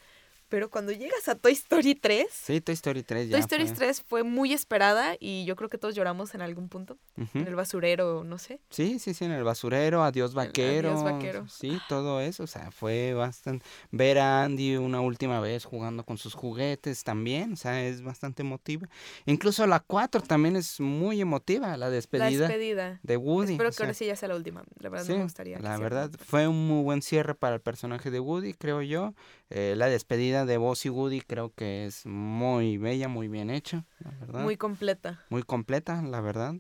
pero 0.54 0.70
cuando 0.70 0.92
llegas 0.92 1.28
a 1.30 1.34
Toy 1.34 1.54
Story 1.54 1.96
3, 1.96 2.28
Sí, 2.32 2.62
Toy 2.62 2.74
Story 2.74 3.02
3 3.02 3.28
ya 3.28 3.32
Toy 3.32 3.40
Story 3.40 3.66
fue. 3.66 3.76
3 3.76 4.04
fue 4.04 4.22
muy 4.22 4.54
esperada 4.54 5.16
y 5.20 5.46
yo 5.46 5.56
creo 5.56 5.68
que 5.68 5.80
todos 5.80 5.96
lloramos 5.96 6.36
en 6.36 6.44
algún 6.44 6.70
punto, 6.70 7.00
Ujú. 7.18 7.40
en 7.40 7.48
el 7.48 7.56
basurero, 7.56 8.24
no 8.24 8.38
sé. 8.38 8.60
Sí, 8.70 9.00
sí, 9.00 9.16
sí, 9.16 9.26
en 9.26 9.32
el 9.32 9.44
basurero, 9.44 10.04
adiós 10.04 10.36
vaquero. 10.36 10.92
Adiós, 10.92 11.04
vaquero. 11.04 11.48
Sí, 11.48 11.80
todo 11.90 12.22
eso, 12.22 12.44
o 12.44 12.48
sea, 12.48 12.70
fue 12.70 13.16
bastante... 13.16 13.66
Ver 13.90 14.20
a 14.20 14.44
Andy 14.44 14.78
una 14.78 15.02
última 15.02 15.40
vez 15.40 15.66
jugando 15.66 16.04
con 16.06 16.20
sus 16.20 16.36
juguetes 16.36 17.04
también, 17.04 17.54
o 17.54 17.56
sea, 17.56 17.84
es 17.84 18.04
bastante 18.04 18.44
emotiva. 18.44 18.88
Incluso 19.26 19.66
la 19.66 19.80
4 19.80 20.22
también 20.22 20.56
es 20.56 20.80
muy 20.80 21.20
emotiva, 21.20 21.70
la 21.70 21.78
La 21.78 21.90
despedida, 21.90 22.48
despedida. 22.48 23.00
de 23.02 23.18
Woody. 23.18 23.54
Espero 23.54 23.70
que 23.72 23.76
sea, 23.76 23.86
ahora 23.88 23.94
sí 23.96 24.06
ya 24.06 24.16
sea 24.16 24.30
la 24.30 24.36
última. 24.36 24.64
La 24.78 24.90
verdad 24.90 25.06
Sí, 25.08 25.14
me 25.14 25.24
gustaría. 25.24 25.58
la 25.58 25.70
sea 25.70 25.78
verdad 25.80 26.06
última. 26.12 26.26
fue 26.26 26.48
un 26.48 26.68
muy 26.68 26.84
buen 26.84 27.02
cierre 27.02 27.34
para 27.34 27.56
el 27.56 27.62
personaje 27.62 28.12
de 28.12 28.20
Woody, 28.20 28.54
creo 28.54 28.84
yo. 28.84 29.16
Eh, 29.50 29.76
la 29.78 29.88
despedida 29.88 30.46
de 30.46 30.58
Buzz 30.58 30.86
y 30.86 30.90
Woody 30.90 31.22
creo 31.22 31.54
que 31.54 31.86
es 31.86 32.06
muy 32.06 32.78
bella, 32.78 33.08
muy 33.08 33.28
bien 33.28 33.50
hecha, 33.50 33.86
la 34.00 34.12
verdad. 34.12 34.42
Muy 34.42 34.58
completa. 34.58 35.24
muy 35.30 35.44
completa, 35.44 36.02
la 36.02 36.22
verdad. 36.22 36.56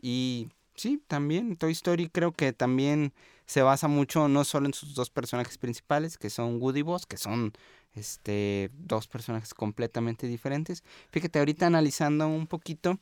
Y 0.00 0.48
sí, 0.74 1.02
también 1.06 1.56
Toy 1.56 1.72
Story 1.72 2.08
creo 2.08 2.32
que 2.32 2.52
también 2.52 3.12
se 3.46 3.62
basa 3.62 3.86
mucho 3.86 4.28
no 4.28 4.44
solo 4.44 4.66
en 4.66 4.74
sus 4.74 4.94
dos 4.94 5.10
personajes 5.10 5.58
principales, 5.58 6.18
que 6.18 6.30
son 6.30 6.60
Woody 6.60 6.80
y 6.80 6.82
Buzz, 6.82 7.06
que 7.06 7.16
son 7.16 7.52
este 7.94 8.70
dos 8.72 9.06
personajes 9.06 9.54
completamente 9.54 10.26
diferentes. 10.26 10.82
Fíjate, 11.10 11.38
ahorita 11.38 11.66
analizando 11.66 12.26
un 12.26 12.46
poquito, 12.46 12.98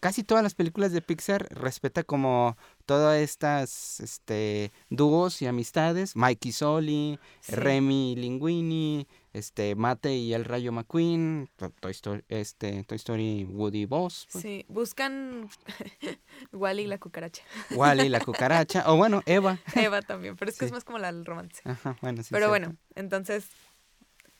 casi 0.00 0.22
todas 0.24 0.42
las 0.42 0.54
películas 0.54 0.92
de 0.92 1.02
Pixar 1.02 1.46
respeta 1.50 2.02
como 2.04 2.56
todas 2.86 3.18
estas 3.20 4.00
este 4.00 4.72
dúos 4.90 5.42
y 5.42 5.46
amistades, 5.46 6.16
Mikey 6.16 6.52
Soli, 6.52 7.18
Sí. 7.40 7.52
Remy 7.54 8.16
Linguini, 8.16 9.06
este 9.32 9.74
Mate 9.74 10.16
y 10.16 10.32
el 10.34 10.44
Rayo 10.44 10.72
McQueen, 10.72 11.50
To- 11.56 11.70
Toy 11.80 11.90
Story, 11.92 12.24
este, 12.28 12.82
Toy 12.84 12.96
Story 12.96 13.44
Woody 13.44 13.84
Boss, 13.84 14.26
pues, 14.32 14.42
Sí, 14.42 14.64
buscan 14.68 15.48
Wally 16.52 16.82
y 16.82 16.86
la 16.86 16.98
cucaracha. 16.98 17.42
Wally 17.70 18.08
la 18.08 18.20
cucaracha, 18.20 18.90
o 18.90 18.96
bueno, 18.96 19.22
Eva. 19.26 19.58
Eva 19.74 20.02
también, 20.02 20.36
pero 20.36 20.50
es 20.50 20.56
que 20.56 20.64
Sí. 20.64 20.66
es 20.66 20.72
más 20.72 20.84
como 20.84 20.98
la 20.98 21.12
romance. 21.12 21.60
Ajá, 21.64 21.96
bueno, 22.00 22.22
sí. 22.22 22.28
Pero 22.30 22.48
cierto. 22.48 22.66
bueno, 22.68 22.76
entonces, 22.94 23.46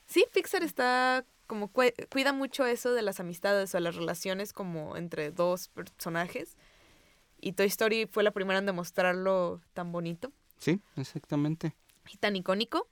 sí, 0.07 0.25
Pixar 0.33 0.63
está 0.63 1.25
como 1.49 1.73
cuida 1.73 2.33
mucho 2.33 2.65
eso 2.67 2.93
de 2.93 3.03
las 3.03 3.19
amistades 3.19 3.75
o 3.75 3.81
las 3.81 3.97
relaciones 3.97 4.53
como 4.53 4.97
entre 4.97 5.33
dos 5.33 5.67
personajes. 5.69 6.57
Y 7.41 7.53
Toy 7.55 7.67
Story 7.67 8.07
fue 8.07 8.23
la 8.23 8.31
primera 8.31 8.61
en 8.61 8.67
demostrarlo 8.67 9.61
tan 9.75 9.91
bonito 9.91 10.31
Sí, 10.59 10.81
exactamente. 10.97 11.75
y 12.13 12.17
tan 12.19 12.37
icónico. 12.37 12.87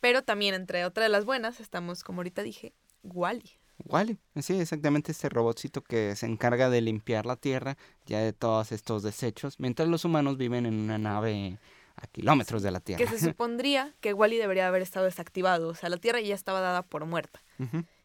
Pero 0.00 0.22
también 0.22 0.54
entre 0.54 0.84
otra 0.86 1.02
de 1.04 1.08
las 1.10 1.24
buenas 1.24 1.60
estamos, 1.60 2.04
como 2.04 2.20
ahorita 2.20 2.42
dije, 2.42 2.72
Wally. 3.02 3.50
Wally, 3.84 4.18
sí, 4.40 4.58
exactamente 4.60 5.12
este 5.12 5.28
robotcito 5.28 5.82
que 5.82 6.14
se 6.16 6.26
encarga 6.26 6.68
de 6.70 6.80
limpiar 6.82 7.24
la 7.26 7.36
tierra 7.36 7.76
ya 8.06 8.18
de 8.20 8.32
todos 8.34 8.72
estos 8.72 9.02
desechos, 9.02 9.58
mientras 9.60 9.88
los 9.88 10.04
humanos 10.04 10.36
viven 10.36 10.66
en 10.66 10.74
una 10.80 10.98
nave 10.98 11.58
a 11.96 12.06
kilómetros 12.06 12.62
de 12.62 12.70
la 12.70 12.80
Que 12.80 12.96
tierra. 12.96 13.10
se 13.12 13.18
supondría 13.32 13.94
que 14.00 14.14
Wally 14.14 14.36
debería 14.38 14.68
haber 14.68 14.80
estado 14.82 15.04
desactivado. 15.06 15.68
O 15.68 15.74
sea, 15.74 15.90
la 15.90 15.98
Tierra 15.98 16.20
ya 16.20 16.34
estaba 16.34 16.60
dada 16.60 16.82
por 16.82 17.04
muerta. 17.04 17.42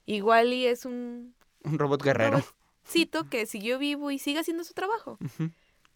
Ujú, 0.08 0.18
Y 0.18 0.22
Wally 0.22 0.68
es 0.68 0.86
un 0.86 1.36
Un 1.64 1.80
robot 1.80 2.02
guerrero. 2.04 2.44
cito 2.88 3.30
que 3.30 3.46
siguió 3.46 3.80
vivo 3.80 4.12
y 4.12 4.20
sigue 4.20 4.40
haciendo 4.40 4.64
su 4.64 4.74
trabajo. 4.74 5.18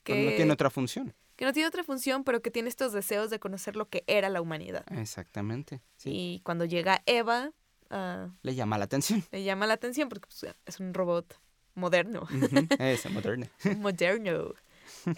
Que, 0.04 0.14
pero 0.14 0.30
no 0.30 0.36
tiene 0.36 0.54
otra 0.54 0.70
función. 0.70 1.14
que 1.36 1.46
no 1.46 1.54
tiene 1.54 1.68
otra 1.68 1.84
función, 1.84 2.24
pero 2.24 2.42
que 2.42 2.52
tiene 2.52 2.70
estos 2.70 2.92
deseos 2.94 3.30
de 3.30 3.40
conocer 3.40 3.76
lo 3.76 3.88
que 3.90 4.04
era 4.08 4.30
la 4.30 4.42
humanidad. 4.42 4.84
Exactamente. 4.98 5.82
Sí. 5.98 6.10
Y 6.12 6.40
cuando 6.44 6.66
llega 6.66 7.02
Eva, 7.06 7.52
ah, 7.90 8.30
Le 8.42 8.56
llama 8.56 8.78
la 8.78 8.86
atención. 8.86 9.24
le 9.32 9.44
llama 9.44 9.68
la 9.68 9.74
atención 9.76 10.10
porque 10.10 10.28
pues, 10.28 10.54
es 10.66 10.80
un 10.80 10.94
robot 10.94 11.40
moderno. 11.76 12.24
Ujú, 12.24 12.68
Es 12.80 13.06
moderno. 13.12 13.48
moderno. 13.78 14.54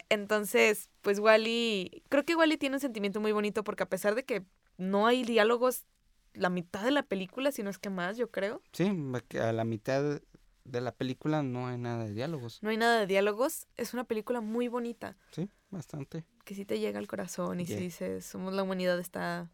Entonces, 0.10 0.90
pues 1.02 1.20
Wally, 1.20 2.04
creo 2.10 2.24
que 2.26 2.36
Wally 2.36 2.58
tiene 2.58 2.76
un 2.76 2.80
sentimiento 2.82 3.20
muy 3.20 3.32
bonito 3.32 3.64
porque 3.64 3.84
a 3.84 3.90
pesar 3.90 4.16
de 4.16 4.24
que 4.26 4.44
no 4.78 5.08
hay 5.08 5.24
diálogos 5.24 5.86
la 6.34 6.50
mitad 6.50 6.84
de 6.84 6.92
la 6.92 7.04
película, 7.04 7.52
si 7.52 7.64
no 7.64 7.70
es 7.70 7.78
que 7.78 7.90
más, 7.90 8.18
yo 8.18 8.32
creo, 8.32 8.62
Sí, 8.74 8.92
a 9.40 9.52
la 9.52 9.64
mitad 9.64 10.22
de 10.64 10.82
la 10.82 10.92
película 10.92 11.44
no 11.44 11.68
hay 11.68 11.78
nada 11.78 12.06
de 12.06 12.14
diálogos. 12.14 12.62
no 12.62 12.70
hay 12.70 12.78
nada 12.78 13.00
de 13.00 13.08
diálogos, 13.08 13.68
es 13.78 13.94
una 13.94 14.04
película 14.04 14.42
muy 14.42 14.68
bonita, 14.68 15.18
Sí, 15.32 15.50
bastante. 15.70 16.24
que 16.46 16.56
sí 16.56 16.66
te 16.66 16.80
llega 16.80 17.00
al 17.00 17.08
corazón 17.08 17.60
y 17.60 17.66
si 17.66 17.74
Yeah. 17.74 17.82
dices, 17.82 18.26
somos 18.26 18.54
la 18.54 18.64
humanidad 18.64 19.00
está 19.00 19.50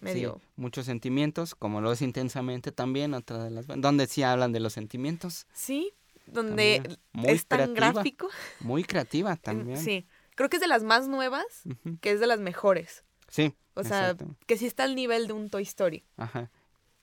medio... 0.00 0.40
Sí, 0.42 0.48
muchos 0.56 0.86
sentimientos, 0.86 1.54
como 1.54 1.80
lo 1.80 1.92
es 1.92 2.02
intensamente 2.02 2.72
también, 2.72 3.14
otra 3.14 3.44
de 3.44 3.50
las 3.50 3.66
donde 3.66 4.06
sí 4.06 4.22
hablan 4.22 4.52
de 4.52 4.60
los 4.60 4.72
sentimientos. 4.72 5.46
Sí, 5.52 5.94
donde 6.26 6.82
es 7.24 7.46
tan 7.46 7.74
creativa, 7.74 7.92
gráfico. 7.92 8.28
Muy 8.60 8.84
creativa 8.84 9.36
también. 9.70 9.78
Sí, 9.78 10.06
creo 10.34 10.48
que 10.48 10.56
es 10.56 10.60
de 10.62 10.66
las 10.68 10.82
más 10.82 11.08
nuevas, 11.08 11.62
que 12.00 12.10
es 12.12 12.20
de 12.20 12.26
las 12.26 12.40
mejores. 12.40 13.04
Sí. 13.28 13.54
O 13.74 13.84
sea, 13.84 14.10
exacto. 14.10 14.34
que 14.46 14.56
sí 14.56 14.66
está 14.66 14.84
al 14.84 14.94
nivel 14.94 15.26
de 15.26 15.32
un 15.34 15.50
Toy 15.50 15.62
Story. 15.64 16.02
Ajá, 16.16 16.50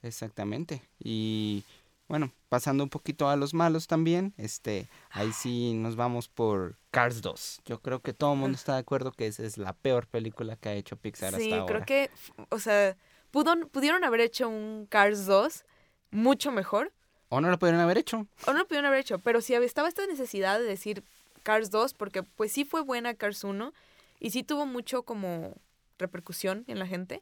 exactamente. 0.02 0.82
Y 1.00 1.64
bueno, 2.08 2.32
pasando 2.50 2.84
un 2.84 2.90
poquito 2.90 3.30
a 3.30 3.36
los 3.36 3.54
malos 3.54 3.88
también, 3.88 4.34
este, 4.38 4.88
ahí 5.12 5.32
sí 5.34 5.74
nos 5.74 5.96
vamos 5.96 6.28
por 6.28 6.76
Cars 6.92 7.22
2. 7.22 7.62
Yo 7.66 7.80
creo 7.80 8.02
que 8.02 8.14
todo 8.14 8.34
el 8.34 8.40
mundo 8.40 8.56
está 8.56 8.74
de 8.74 8.80
acuerdo 8.80 9.12
que 9.12 9.28
esa 9.28 9.44
es 9.44 9.58
la 9.58 9.74
peor 9.74 10.08
película 10.08 10.56
que 10.56 10.70
ha 10.70 10.74
hecho 10.74 10.96
Pixar 10.98 11.34
Sí, 11.36 11.44
hasta 11.44 11.62
ahora. 11.62 11.74
creo 11.74 11.86
que, 11.86 12.12
o 12.50 12.60
sea, 12.60 12.96
pudo- 13.32 13.68
pudieron 13.70 14.04
haber 14.04 14.22
hecho 14.22 14.50
un 14.50 14.88
Cars 14.90 15.26
2 15.26 15.66
mucho 16.12 16.52
mejor, 16.52 16.92
O 17.30 17.42
no 17.42 17.50
lo 17.50 17.58
pudieron 17.58 17.82
haber 17.82 17.98
hecho. 17.98 18.28
o 18.46 18.52
no 18.54 18.60
lo 18.60 18.68
pudieron 18.68 18.86
haber 18.86 19.00
hecho, 19.00 19.18
pero 19.20 19.42
si 19.42 19.56
había- 19.56 19.66
estaba 19.68 19.88
esta 19.88 20.06
necesidad 20.06 20.60
de 20.60 20.66
decir 20.66 21.04
Cars 21.44 21.72
2, 21.72 21.94
porque 21.94 22.22
pues 22.24 22.52
sí 22.52 22.66
fue 22.66 22.82
buena 22.82 23.14
Cars 23.16 23.44
1 23.44 23.74
y 24.20 24.30
sí 24.32 24.44
tuvo 24.44 24.66
mucho 24.66 25.04
como 25.04 25.56
repercusión 25.98 26.64
en 26.68 26.80
la 26.80 26.88
gente, 26.88 27.22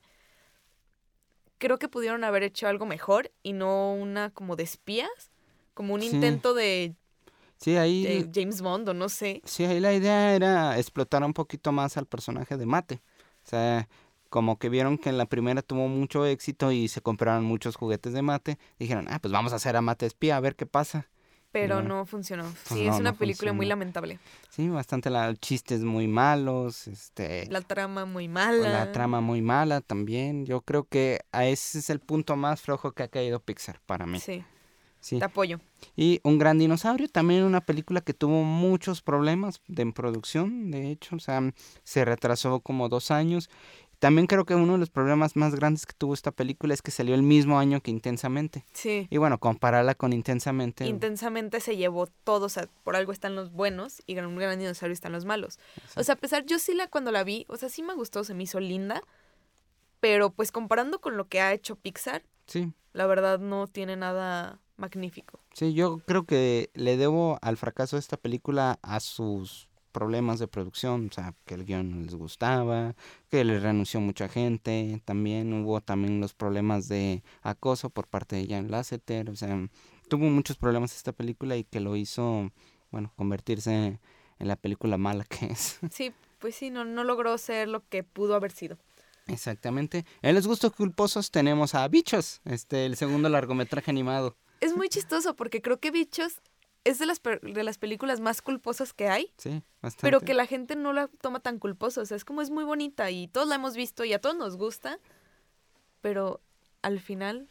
creo 1.57 1.77
que 1.77 1.87
pudieron 1.87 2.23
haber 2.23 2.43
hecho 2.43 2.67
algo 2.67 2.85
mejor 2.85 3.31
y 3.43 3.53
no 3.53 3.93
una 3.93 4.31
como 4.31 4.55
de 4.55 4.63
espías, 4.63 5.09
como 5.73 5.93
un 5.93 6.01
Sí. 6.01 6.07
intento 6.15 6.53
de, 6.53 6.95
Sí, 7.57 7.75
ahí, 7.75 8.03
de 8.03 8.29
James 8.33 8.61
Bond 8.61 8.89
o 8.89 8.93
no 8.93 9.07
sé. 9.09 9.41
sí, 9.45 9.63
ahí 9.65 9.79
la 9.79 9.93
idea 9.93 10.35
era 10.35 10.79
explotar 10.79 11.23
un 11.23 11.33
poquito 11.33 11.71
más 11.71 11.97
al 11.97 12.07
personaje 12.07 12.57
de 12.57 12.65
Mate. 12.65 13.01
O 13.45 13.49
sea, 13.49 13.87
como 14.29 14.57
que 14.57 14.69
vieron 14.69 14.97
que 14.97 15.09
en 15.09 15.17
la 15.19 15.27
primera 15.27 15.61
tuvo 15.61 15.87
mucho 15.87 16.25
éxito 16.25 16.71
y 16.71 16.87
se 16.87 17.01
compraron 17.01 17.43
muchos 17.43 17.75
juguetes 17.75 18.13
de 18.13 18.21
Mate. 18.23 18.57
Dijeron, 18.79 19.07
ah, 19.09 19.19
pues 19.19 19.31
vamos 19.31 19.53
a 19.53 19.57
hacer 19.57 19.75
a 19.75 19.81
Mate 19.81 20.07
espía, 20.07 20.37
a 20.37 20.39
ver 20.39 20.55
qué 20.55 20.65
pasa. 20.65 21.09
Pero 21.51 21.81
no 21.81 22.05
funcionó. 22.05 22.43
pues 22.43 22.79
Sí, 22.79 22.85
no, 22.85 22.93
es 22.93 22.99
una 22.99 23.11
no 23.11 23.17
película 23.17 23.51
muy 23.53 23.65
lamentable. 23.65 24.19
Sí, 24.49 24.69
bastante 24.69 25.09
la, 25.09 25.33
chistes 25.35 25.81
muy 25.83 26.07
malos, 26.07 26.87
este... 26.87 27.45
La 27.49 27.61
trama 27.61 28.05
muy 28.05 28.27
mala. 28.27 28.69
La 28.69 28.91
trama 28.91 29.19
muy 29.21 29.41
mala 29.41 29.81
también. 29.81 30.45
Yo 30.45 30.61
creo 30.61 30.85
que 30.85 31.19
a 31.31 31.45
ese 31.45 31.79
es 31.79 31.89
el 31.89 31.99
punto 31.99 32.35
más 32.35 32.61
flojo 32.61 32.93
que 32.93 33.03
ha 33.03 33.07
caído 33.09 33.39
Pixar 33.39 33.81
para 33.85 34.05
mí. 34.05 34.19
Sí, 34.19 34.43
Sí. 35.01 35.17
te 35.17 35.25
apoyo. 35.25 35.59
Y 35.95 36.19
Un 36.23 36.37
Gran 36.37 36.59
Dinosaurio, 36.59 37.07
también 37.09 37.43
una 37.43 37.61
película 37.61 38.01
que 38.01 38.13
tuvo 38.13 38.43
muchos 38.43 39.01
problemas 39.01 39.59
de 39.67 39.81
en 39.81 39.93
producción, 39.93 40.69
de 40.69 40.91
hecho, 40.91 41.15
o 41.15 41.19
sea, 41.19 41.41
se 41.83 42.05
retrasó 42.05 42.59
como 42.59 42.87
dos 42.87 43.09
años. 43.09 43.49
También 44.01 44.25
creo 44.25 44.45
que 44.45 44.55
uno 44.55 44.73
de 44.73 44.79
los 44.79 44.89
problemas 44.89 45.35
más 45.35 45.53
grandes 45.53 45.85
que 45.85 45.93
tuvo 45.93 46.15
esta 46.15 46.31
película 46.31 46.73
es 46.73 46.81
que 46.81 46.89
salió 46.89 47.13
el 47.13 47.21
mismo 47.21 47.59
año 47.59 47.81
que 47.81 47.91
Intensamente. 47.91 48.65
Sí. 48.73 49.05
Y 49.11 49.17
bueno, 49.17 49.37
compararla 49.37 49.93
con 49.93 50.11
Intensamente. 50.11 50.87
Intensamente 50.87 51.59
se 51.59 51.77
llevó 51.77 52.07
todo, 52.07 52.47
o 52.47 52.49
sea, 52.49 52.67
por 52.83 52.95
algo 52.95 53.11
están 53.11 53.35
los 53.35 53.51
buenos 53.51 54.01
y 54.07 54.17
en 54.17 54.25
un 54.25 54.37
gran 54.37 54.57
dinosaurio 54.57 54.93
están 54.93 55.11
los 55.11 55.25
malos. 55.25 55.59
O 55.95 56.03
sea, 56.03 56.15
a 56.15 56.17
pesar, 56.17 56.47
yo 56.47 56.57
sí 56.57 56.73
la 56.73 56.87
cuando 56.87 57.11
la 57.11 57.23
vi, 57.23 57.45
o 57.47 57.57
sea, 57.57 57.69
sí 57.69 57.83
me 57.83 57.93
gustó, 57.93 58.23
se 58.23 58.33
me 58.33 58.41
hizo 58.41 58.59
linda, 58.59 59.03
pero 59.99 60.31
pues 60.31 60.51
comparando 60.51 60.99
con 60.99 61.15
lo 61.15 61.27
que 61.27 61.39
ha 61.39 61.53
hecho 61.53 61.75
Pixar, 61.75 62.23
Sí, 62.47 62.73
la 62.93 63.05
verdad 63.05 63.37
no 63.37 63.67
tiene 63.67 63.97
nada 63.97 64.59
magnífico. 64.77 65.39
Sí, 65.53 65.75
yo 65.75 65.99
creo 65.99 66.25
que 66.25 66.71
le 66.73 66.97
debo 66.97 67.37
al 67.43 67.55
fracaso 67.55 67.97
de 67.97 67.99
esta 67.99 68.17
película 68.17 68.79
a 68.81 68.99
sus 68.99 69.69
problemas 69.91 70.39
de 70.39 70.47
producción, 70.47 71.07
o 71.11 71.13
sea, 71.13 71.33
que 71.45 71.55
el 71.55 71.65
guion 71.65 71.91
no 71.91 72.05
les 72.05 72.15
gustaba, 72.15 72.95
que 73.29 73.43
le 73.43 73.59
renunció 73.59 73.99
mucha 73.99 74.27
gente, 74.27 75.01
también 75.05 75.53
hubo 75.53 75.81
también 75.81 76.19
los 76.19 76.33
problemas 76.33 76.87
de 76.87 77.23
acoso 77.41 77.89
por 77.89 78.07
parte 78.07 78.35
de 78.35 78.47
Jan 78.47 78.71
Lasseter, 78.71 79.29
o 79.29 79.35
sea, 79.35 79.67
tuvo 80.07 80.25
muchos 80.25 80.57
problemas 80.57 80.95
esta 80.95 81.11
película 81.11 81.55
y 81.57 81.63
que 81.63 81.79
lo 81.79 81.95
hizo, 81.95 82.51
bueno, 82.91 83.13
convertirse 83.15 83.99
en 84.39 84.47
la 84.47 84.55
película 84.55 84.97
mala 84.97 85.23
que 85.25 85.47
es. 85.47 85.79
Sí, 85.91 86.13
pues 86.39 86.55
sí, 86.55 86.69
no, 86.69 86.83
no 86.85 87.03
logró 87.03 87.37
ser 87.37 87.67
lo 87.67 87.87
que 87.87 88.03
pudo 88.03 88.35
haber 88.35 88.51
sido. 88.51 88.77
Exactamente. 89.27 90.05
En 90.21 90.35
los 90.35 90.47
gustos 90.47 90.73
culposos 90.73 91.31
tenemos 91.31 91.75
a 91.75 91.87
Bichos, 91.87 92.41
este, 92.45 92.85
el 92.85 92.95
segundo 92.95 93.29
largometraje 93.29 93.91
animado. 93.91 94.35
Es 94.59 94.75
muy 94.75 94.89
chistoso 94.89 95.35
porque 95.35 95.61
creo 95.61 95.79
que 95.79 95.91
Bichos 95.91 96.41
es 96.83 96.97
de 96.99 97.05
las, 97.05 97.21
de 97.23 97.63
las 97.63 97.77
películas 97.77 98.19
más 98.19 98.41
culposas 98.41 98.93
que 98.93 99.07
hay. 99.07 99.31
Sí, 99.37 99.61
bastante. 99.81 100.01
Pero 100.01 100.19
que 100.21 100.33
la 100.33 100.45
gente 100.47 100.75
no 100.75 100.93
la 100.93 101.07
toma 101.21 101.39
tan 101.39 101.59
culposa. 101.59 102.01
O 102.01 102.05
sea, 102.05 102.17
es 102.17 102.25
como 102.25 102.41
es 102.41 102.49
muy 102.49 102.63
bonita 102.63 103.11
y 103.11 103.27
todos 103.27 103.47
la 103.47 103.55
hemos 103.55 103.75
visto 103.75 104.03
y 104.03 104.13
a 104.13 104.19
todos 104.19 104.35
nos 104.35 104.57
gusta. 104.57 104.99
Pero 106.01 106.41
al 106.81 106.99
final, 106.99 107.47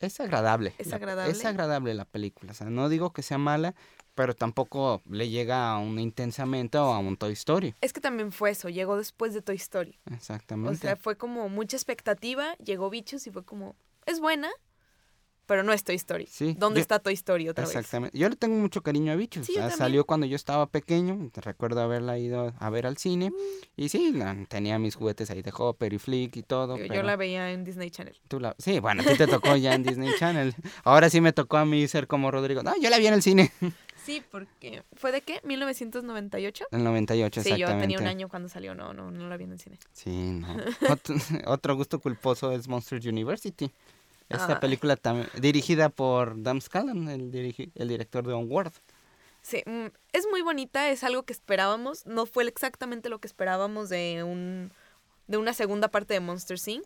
Es 0.00 0.20
agradable. 0.20 0.74
¿Es 0.78 0.88
la- 0.88 0.96
agradable? 0.96 1.32
Es 1.32 1.44
agradable 1.44 1.94
la 1.94 2.04
película. 2.04 2.52
O 2.52 2.54
sea, 2.54 2.68
no 2.70 2.88
digo 2.88 3.12
que 3.12 3.22
sea 3.22 3.38
mala, 3.38 3.74
pero 4.14 4.34
tampoco 4.34 5.02
le 5.10 5.28
llega 5.28 5.70
a 5.70 5.78
un 5.78 5.98
intensamente 5.98 6.78
o 6.78 6.92
a 6.92 6.98
un 6.98 7.16
Toy 7.16 7.32
Story. 7.32 7.74
es 7.80 7.92
que 7.92 8.00
también 8.00 8.32
fue 8.32 8.50
eso. 8.50 8.68
Llegó 8.68 8.96
después 8.96 9.34
de 9.34 9.42
Toy 9.42 9.56
Story. 9.56 9.98
Exactamente. 10.10 10.72
O 10.72 10.80
sea, 10.80 10.96
fue 10.96 11.16
como 11.16 11.48
mucha 11.48 11.76
expectativa. 11.76 12.54
Llegó 12.56 12.90
Bichos 12.90 13.26
y 13.26 13.30
fue 13.30 13.44
como, 13.44 13.76
es 14.06 14.20
buena, 14.20 14.50
pero 15.46 15.62
no 15.62 15.72
es 15.72 15.84
Toy 15.84 15.94
Story. 15.96 16.26
Sí, 16.30 16.54
¿Dónde 16.58 16.78
yo- 16.78 16.82
está 16.82 16.98
Toy 16.98 17.14
Story 17.14 17.48
otra 17.48 17.64
vez? 17.64 17.74
Exactamente. 17.76 18.18
Yo 18.18 18.28
le 18.28 18.36
tengo 18.36 18.56
mucho 18.56 18.82
cariño 18.82 19.12
a 19.12 19.16
Bichos. 19.16 19.46
Sí, 19.46 19.52
O 19.52 19.56
yo 19.56 19.68
sea, 19.68 19.76
salió 19.76 20.04
cuando 20.04 20.26
yo 20.26 20.36
estaba 20.36 20.66
pequeño. 20.66 21.30
Recuerdo 21.34 21.80
haberla 21.82 22.18
ido 22.18 22.52
a 22.58 22.70
ver 22.70 22.86
al 22.86 22.96
cine. 22.96 23.30
Mm. 23.30 23.34
Y 23.76 23.88
sí, 23.88 24.12
la- 24.12 24.36
tenía 24.48 24.78
mis 24.78 24.94
juguetes 24.94 25.30
ahí 25.30 25.42
de 25.42 25.52
Hopper 25.56 25.92
y 25.92 25.98
Flick 25.98 26.36
y 26.36 26.42
todo. 26.42 26.76
Yo, 26.76 26.84
yo 26.84 26.88
pero 26.88 27.02
la 27.02 27.16
veía 27.16 27.50
en 27.52 27.64
Disney 27.64 27.90
Channel. 27.90 28.16
tú 28.28 28.40
la- 28.40 28.54
Sí, 28.58 28.80
bueno, 28.80 29.02
a 29.02 29.04
ti 29.04 29.16
te 29.16 29.26
tocó 29.26 29.56
ya 29.56 29.74
en 29.74 29.82
Disney 29.98 30.10
Channel. 30.18 30.54
Ahora 30.84 31.10
sí 31.10 31.20
me 31.20 31.32
tocó 31.32 31.56
a 31.58 31.64
mí 31.64 31.86
ser 31.88 32.06
como 32.06 32.30
Rodrigo. 32.30 32.62
No, 32.62 32.72
yo 32.80 32.90
la 32.90 32.98
vi 32.98 33.06
en 33.06 33.14
el 33.14 33.22
cine. 33.22 33.52
Sí, 34.04 34.22
porque... 34.30 34.82
¿Fue 34.96 35.12
de 35.12 35.22
qué? 35.22 35.40
¿1998? 35.44 36.66
En 36.72 36.78
el 36.80 36.84
98, 36.84 37.42
Sí, 37.42 37.48
exactamente. 37.52 37.74
yo 37.74 37.80
tenía 37.80 37.98
un 37.98 38.06
año 38.06 38.28
cuando 38.28 38.48
salió. 38.50 38.74
No, 38.74 38.92
no, 38.92 39.10
no 39.10 39.28
la 39.28 39.36
vi 39.38 39.44
en 39.44 39.52
el 39.52 39.58
cine. 39.60 39.78
Sí, 39.92 40.10
no. 40.10 40.46
Otro, 40.90 41.14
otro 41.46 41.76
gusto 41.76 41.98
culposo 42.00 42.52
es 42.52 42.68
Monsters 42.68 43.06
University. 43.06 43.70
Esta 44.28 44.54
Ay. 44.54 44.60
película 44.60 44.96
también 44.96 45.28
dirigida 45.40 45.88
por 45.90 46.42
Dan 46.42 46.60
Scanlon, 46.60 47.08
el, 47.08 47.30
dirigi- 47.30 47.70
el 47.74 47.88
director 47.88 48.26
de 48.26 48.32
Onward. 48.32 48.72
Sí, 49.42 49.62
mm, 49.66 49.86
es 50.12 50.26
muy 50.30 50.40
bonita, 50.40 50.88
es 50.90 51.04
algo 51.04 51.24
que 51.24 51.34
esperábamos. 51.34 52.06
No 52.06 52.24
fue 52.24 52.44
exactamente 52.48 53.10
lo 53.10 53.18
que 53.18 53.26
esperábamos 53.26 53.88
de 53.90 54.22
un 54.24 54.72
de 55.26 55.36
una 55.38 55.52
segunda 55.54 55.88
parte 55.88 56.12
de 56.14 56.20
Monster 56.20 56.58
Inc. 56.66 56.84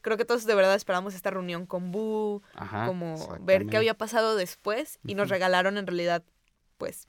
creo 0.00 0.16
que 0.16 0.24
todos 0.24 0.46
de 0.46 0.54
verdad 0.54 0.74
esperamos 0.76 1.14
esta 1.14 1.30
reunión 1.30 1.66
con 1.66 1.90
Boo, 1.90 2.40
Ajá, 2.54 2.86
como 2.86 3.16
ver 3.40 3.66
qué 3.66 3.76
había 3.76 3.94
pasado 3.94 4.36
después 4.36 4.98
y 5.04 5.14
nos 5.16 5.28
regalaron 5.28 5.76
en 5.76 5.86
realidad, 5.88 6.22
pues, 6.78 7.08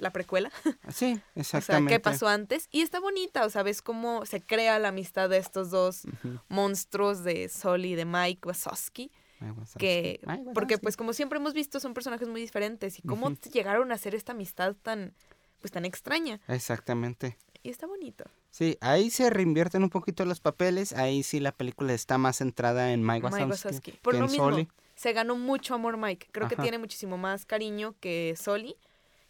la 0.00 0.10
precuela. 0.10 0.50
Sí, 0.90 1.12
o 1.36 1.44
sea, 1.44 1.58
exactamente. 1.58 1.94
qué 1.94 2.00
pasó 2.00 2.26
antes. 2.28 2.68
Y 2.72 2.80
está 2.80 3.00
bonita, 3.00 3.44
o 3.44 3.50
sea, 3.50 3.62
ves 3.62 3.80
cómo 3.80 4.26
se 4.26 4.40
crea 4.40 4.78
la 4.78 4.88
amistad 4.88 5.28
de 5.28 5.38
estos 5.38 5.70
dos 5.70 6.02
monstruos 6.48 7.22
de 7.22 7.48
Sol 7.48 7.84
y 7.84 7.94
de 7.94 8.04
Mike 8.04 8.48
Wazowski. 8.48 9.12
Ay, 9.40 9.50
Wazowski. 9.50 9.78
Que, 9.78 10.20
porque 10.52 10.74
Wazowski. 10.74 10.82
pues 10.82 10.96
como 10.96 11.12
siempre 11.12 11.38
hemos 11.38 11.54
visto, 11.54 11.78
son 11.80 11.94
personajes 11.94 12.28
muy 12.28 12.40
diferentes. 12.40 12.98
Y 12.98 13.02
cómo 13.02 13.30
llegaron 13.52 13.92
a 13.92 13.94
hacer 13.94 14.14
esta 14.14 14.32
amistad 14.32 14.74
tan, 14.82 15.14
pues 15.60 15.70
tan 15.70 15.84
extraña. 15.84 16.40
Exactamente. 16.48 17.38
Y 17.62 17.70
está 17.70 17.86
bonito. 17.86 18.24
Sí, 18.50 18.78
ahí 18.80 19.10
se 19.10 19.30
reinvierten 19.30 19.82
un 19.82 19.90
poquito 19.90 20.24
los 20.24 20.40
papeles. 20.40 20.92
Ahí 20.92 21.22
sí 21.22 21.40
la 21.40 21.52
película 21.52 21.92
está 21.92 22.18
más 22.18 22.38
centrada 22.38 22.92
en 22.92 23.02
Mike 23.02 23.28
Mike 23.30 23.44
Wazowski, 23.44 23.66
Wazowski. 23.68 23.92
Por 24.02 24.14
que 24.14 24.18
lo 24.18 24.24
en 24.26 24.30
mismo, 24.32 24.72
se 25.00 25.14
ganó 25.14 25.34
mucho 25.34 25.74
amor 25.74 25.96
Mike. 25.96 26.28
Creo 26.30 26.46
que 26.46 26.56
tiene 26.56 26.76
muchísimo 26.76 27.16
más 27.16 27.46
cariño 27.46 27.94
que 28.00 28.34
Soli. 28.38 28.76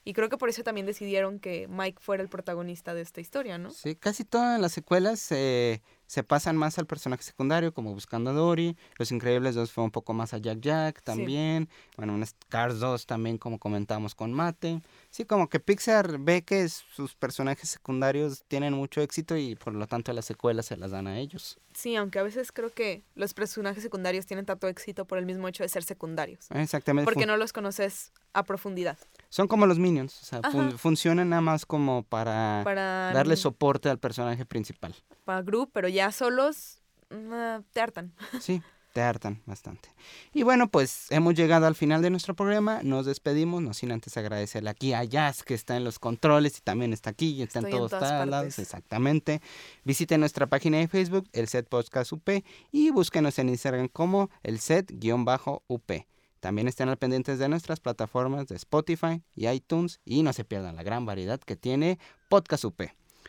Y 0.05 0.15
creo 0.15 0.29
que 0.29 0.39
por 0.39 0.49
eso 0.49 0.63
también 0.63 0.87
decidieron 0.87 1.39
que 1.41 1.69
Mike 1.69 1.99
fuera 2.01 2.23
el 2.23 2.29
protagonista 2.29 2.95
de 2.95 3.03
esta 3.03 3.21
historia, 3.21 3.59
¿no? 3.59 3.71
Sí, 3.71 3.95
casi 3.97 4.25
todas 4.25 4.59
las 4.61 4.73
secuelas 4.73 5.21
se 5.21 5.83
se 6.11 6.25
pasan 6.25 6.57
más 6.57 6.77
al 6.77 6.87
personaje 6.87 7.23
secundario, 7.23 7.73
como 7.73 7.95
Buscando 7.95 8.31
a 8.31 8.33
Dory. 8.33 8.77
Los 8.99 9.13
Increíbles 9.13 9.55
2 9.55 9.71
fue 9.71 9.85
un 9.85 9.93
poco 9.93 10.13
más 10.13 10.35
a 10.35 10.39
Jack 10.39 10.59
Jack 10.59 11.03
también. 11.03 11.69
Bueno, 11.97 12.15
un 12.15 12.27
Cars 12.49 12.81
2 12.81 13.07
también, 13.07 13.39
como 13.39 13.61
comentamos 13.61 14.17
con 14.17 14.33
Mate. 14.33 14.83
Sí, 15.11 15.25
como 15.25 15.49
que 15.49 15.61
Pixar 15.61 16.19
ve 16.19 16.43
que 16.43 16.69
sus 16.69 17.15
personajes 17.15 17.71
secundarios 17.71 18.43
tienen 18.49 18.73
mucho 18.73 19.01
éxito 19.01 19.37
y 19.37 19.55
por 19.55 19.73
lo 19.73 19.87
tanto 19.87 20.13
las 20.13 20.25
secuelas 20.25 20.67
se 20.67 20.77
las 20.77 20.91
dan 20.91 21.07
a 21.07 21.17
ellos. 21.21 21.61
Sí, 21.75 21.95
aunque 21.95 22.19
a 22.19 22.25
veces 22.25 22.51
creo 22.51 22.71
que 22.71 23.05
los 23.15 23.33
personajes 23.33 23.81
secundarios 23.81 24.27
tienen 24.27 24.45
tanto 24.47 24.67
éxito 24.67 25.05
por 25.05 25.17
el 25.19 25.27
mismo 25.27 25.47
hecho 25.47 25.63
de 25.63 25.69
ser 25.69 25.85
secundarios. 25.85 26.49
Exactamente. 26.51 27.05
Porque 27.09 27.25
no 27.27 27.37
los 27.37 27.53
conoces 27.53 28.13
a 28.33 28.43
profundidad. 28.43 28.99
Son 29.29 29.47
como 29.47 29.67
los 29.67 29.79
Minions, 29.79 30.21
o 30.23 30.25
sea, 30.25 30.41
fun- 30.51 30.77
funcionan 30.77 31.29
nada 31.29 31.43
más 31.43 31.65
como 31.67 32.03
para, 32.03 32.63
Para, 32.65 33.13
darle 33.13 33.37
soporte 33.37 33.89
al 33.89 33.99
personaje 34.01 34.45
principal. 34.45 34.93
para 35.25 35.43
group, 35.43 35.71
pero 35.73 35.87
ya 35.89 36.00
solos 36.13 36.83
mm, 37.11 37.33
ah, 37.33 37.63
te 37.73 37.81
hartan. 37.81 38.13
Sí, 38.41 38.63
te 38.93 39.03
hartan 39.03 39.43
bastante. 39.47 39.91
Y 40.33 40.43
bueno, 40.43 40.69
pues 40.69 41.07
hemos 41.11 41.35
llegado 41.35 41.67
al 41.67 41.75
final 41.75 42.03
de 42.03 42.11
nuestro 42.11 42.35
programa. 42.35 42.81
Nos 42.83 43.07
despedimos, 43.07 43.63
no 43.63 43.75
sin 43.75 43.93
antes 43.93 44.17
agradecerle 44.17 44.71
aquí 44.71 44.93
a 44.93 45.05
Jazz, 45.05 45.43
que 45.43 45.55
está 45.55 45.77
en 45.77 45.85
los 45.85 45.99
controles 45.99 46.59
y 46.59 46.61
también 46.63 46.93
está 46.93 47.11
aquí 47.11 47.31
y 47.31 47.43
está 47.43 47.61
Estoy 47.61 47.73
en 47.73 47.77
en 47.77 47.79
todos 47.79 47.91
todas 47.91 48.29
lados. 48.29 48.59
Exactamente. 48.59 49.41
Visite 49.85 50.19
nuestra 50.19 50.47
página 50.49 50.79
de 50.79 50.89
Facebook, 50.89 51.29
el 51.33 51.49
set 51.49 51.69
podcast 51.69 52.13
UP, 52.13 52.29
y 52.73 52.91
búsquenos 52.91 53.39
en 53.39 53.51
Instagram 53.51 53.89
como 53.89 54.31
el 54.43 54.59
set-up. 54.59 56.07
También 56.41 56.69
estén 56.69 56.89
al 56.89 56.97
pendientes 56.97 57.39
de 57.39 57.49
nuestras 57.49 57.81
plataformas 57.81 58.49
de 58.49 58.57
Spotify 58.57 59.23
y 59.35 59.47
iTunes 59.47 60.01
y 60.05 60.23
no 60.23 60.33
se 60.33 60.45
pierdan 60.45 60.75
la 60.75 60.83
gran 60.83 61.05
variedad 61.05 61.39
que 61.39 61.55
tiene 61.55 61.99
Podcast 62.29 62.65
UP. 62.65 62.81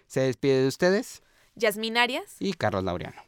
Se 0.07 0.21
despide 0.21 0.61
de 0.61 0.67
ustedes 0.67 1.21
Yasmin 1.55 1.97
Arias. 1.97 2.35
y 2.39 2.53
Carlos 2.53 2.83
Laureano. 2.83 3.21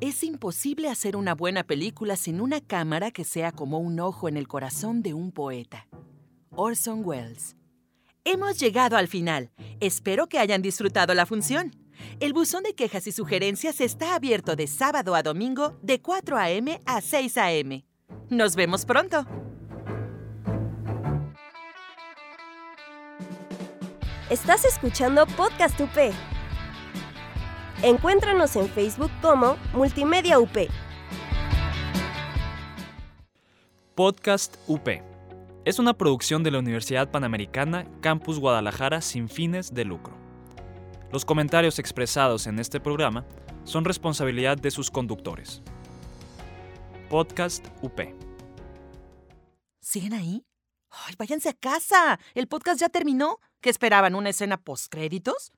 Es 0.00 0.22
imposible 0.24 0.88
hacer 0.90 1.16
una 1.16 1.34
buena 1.34 1.64
película 1.64 2.16
sin 2.16 2.40
una 2.40 2.60
cámara 2.60 3.10
que 3.10 3.24
sea 3.24 3.50
como 3.52 3.78
un 3.78 3.98
ojo 3.98 4.28
en 4.28 4.36
el 4.36 4.46
corazón 4.46 5.02
de 5.02 5.14
un 5.14 5.32
poeta. 5.32 5.86
Orson 6.50 7.02
Welles. 7.04 7.56
Hemos 8.24 8.58
llegado 8.58 8.96
al 8.96 9.08
final. 9.08 9.52
Espero 9.80 10.26
que 10.26 10.38
hayan 10.38 10.60
disfrutado 10.60 11.14
la 11.14 11.24
función. 11.24 11.70
El 12.20 12.34
buzón 12.34 12.62
de 12.64 12.74
quejas 12.74 13.06
y 13.06 13.12
sugerencias 13.12 13.80
está 13.80 14.14
abierto 14.14 14.54
de 14.54 14.66
sábado 14.66 15.14
a 15.14 15.22
domingo 15.22 15.78
de 15.82 16.02
4 16.02 16.36
a.m. 16.36 16.80
a 16.84 17.00
6 17.00 17.38
a.m. 17.38 17.86
Nos 18.28 18.54
vemos 18.54 18.84
pronto. 18.84 19.24
Estás 24.28 24.64
escuchando 24.64 25.26
Podcast 25.26 25.80
UP. 25.80 26.12
Encuéntranos 27.86 28.56
en 28.56 28.68
Facebook 28.68 29.12
como 29.22 29.56
Multimedia 29.72 30.40
UP. 30.40 30.56
Podcast 33.94 34.56
UP. 34.66 34.88
Es 35.64 35.78
una 35.78 35.96
producción 35.96 36.42
de 36.42 36.50
la 36.50 36.58
Universidad 36.58 37.12
Panamericana 37.12 37.86
Campus 38.00 38.40
Guadalajara 38.40 39.00
sin 39.00 39.28
fines 39.28 39.72
de 39.72 39.84
lucro. 39.84 40.16
Los 41.12 41.24
comentarios 41.24 41.78
expresados 41.78 42.48
en 42.48 42.58
este 42.58 42.80
programa 42.80 43.24
son 43.62 43.84
responsabilidad 43.84 44.58
de 44.58 44.72
sus 44.72 44.90
conductores. 44.90 45.62
Podcast 47.08 47.64
UP. 47.82 48.00
¿Siguen 49.80 50.12
ahí? 50.12 50.44
¡Ay, 50.90 51.14
váyanse 51.16 51.50
a 51.50 51.52
casa! 51.52 52.18
¿El 52.34 52.48
podcast 52.48 52.80
ya 52.80 52.88
terminó? 52.88 53.38
¿Qué 53.60 53.70
esperaban? 53.70 54.16
¿Una 54.16 54.30
escena 54.30 54.56
postcréditos? 54.56 55.52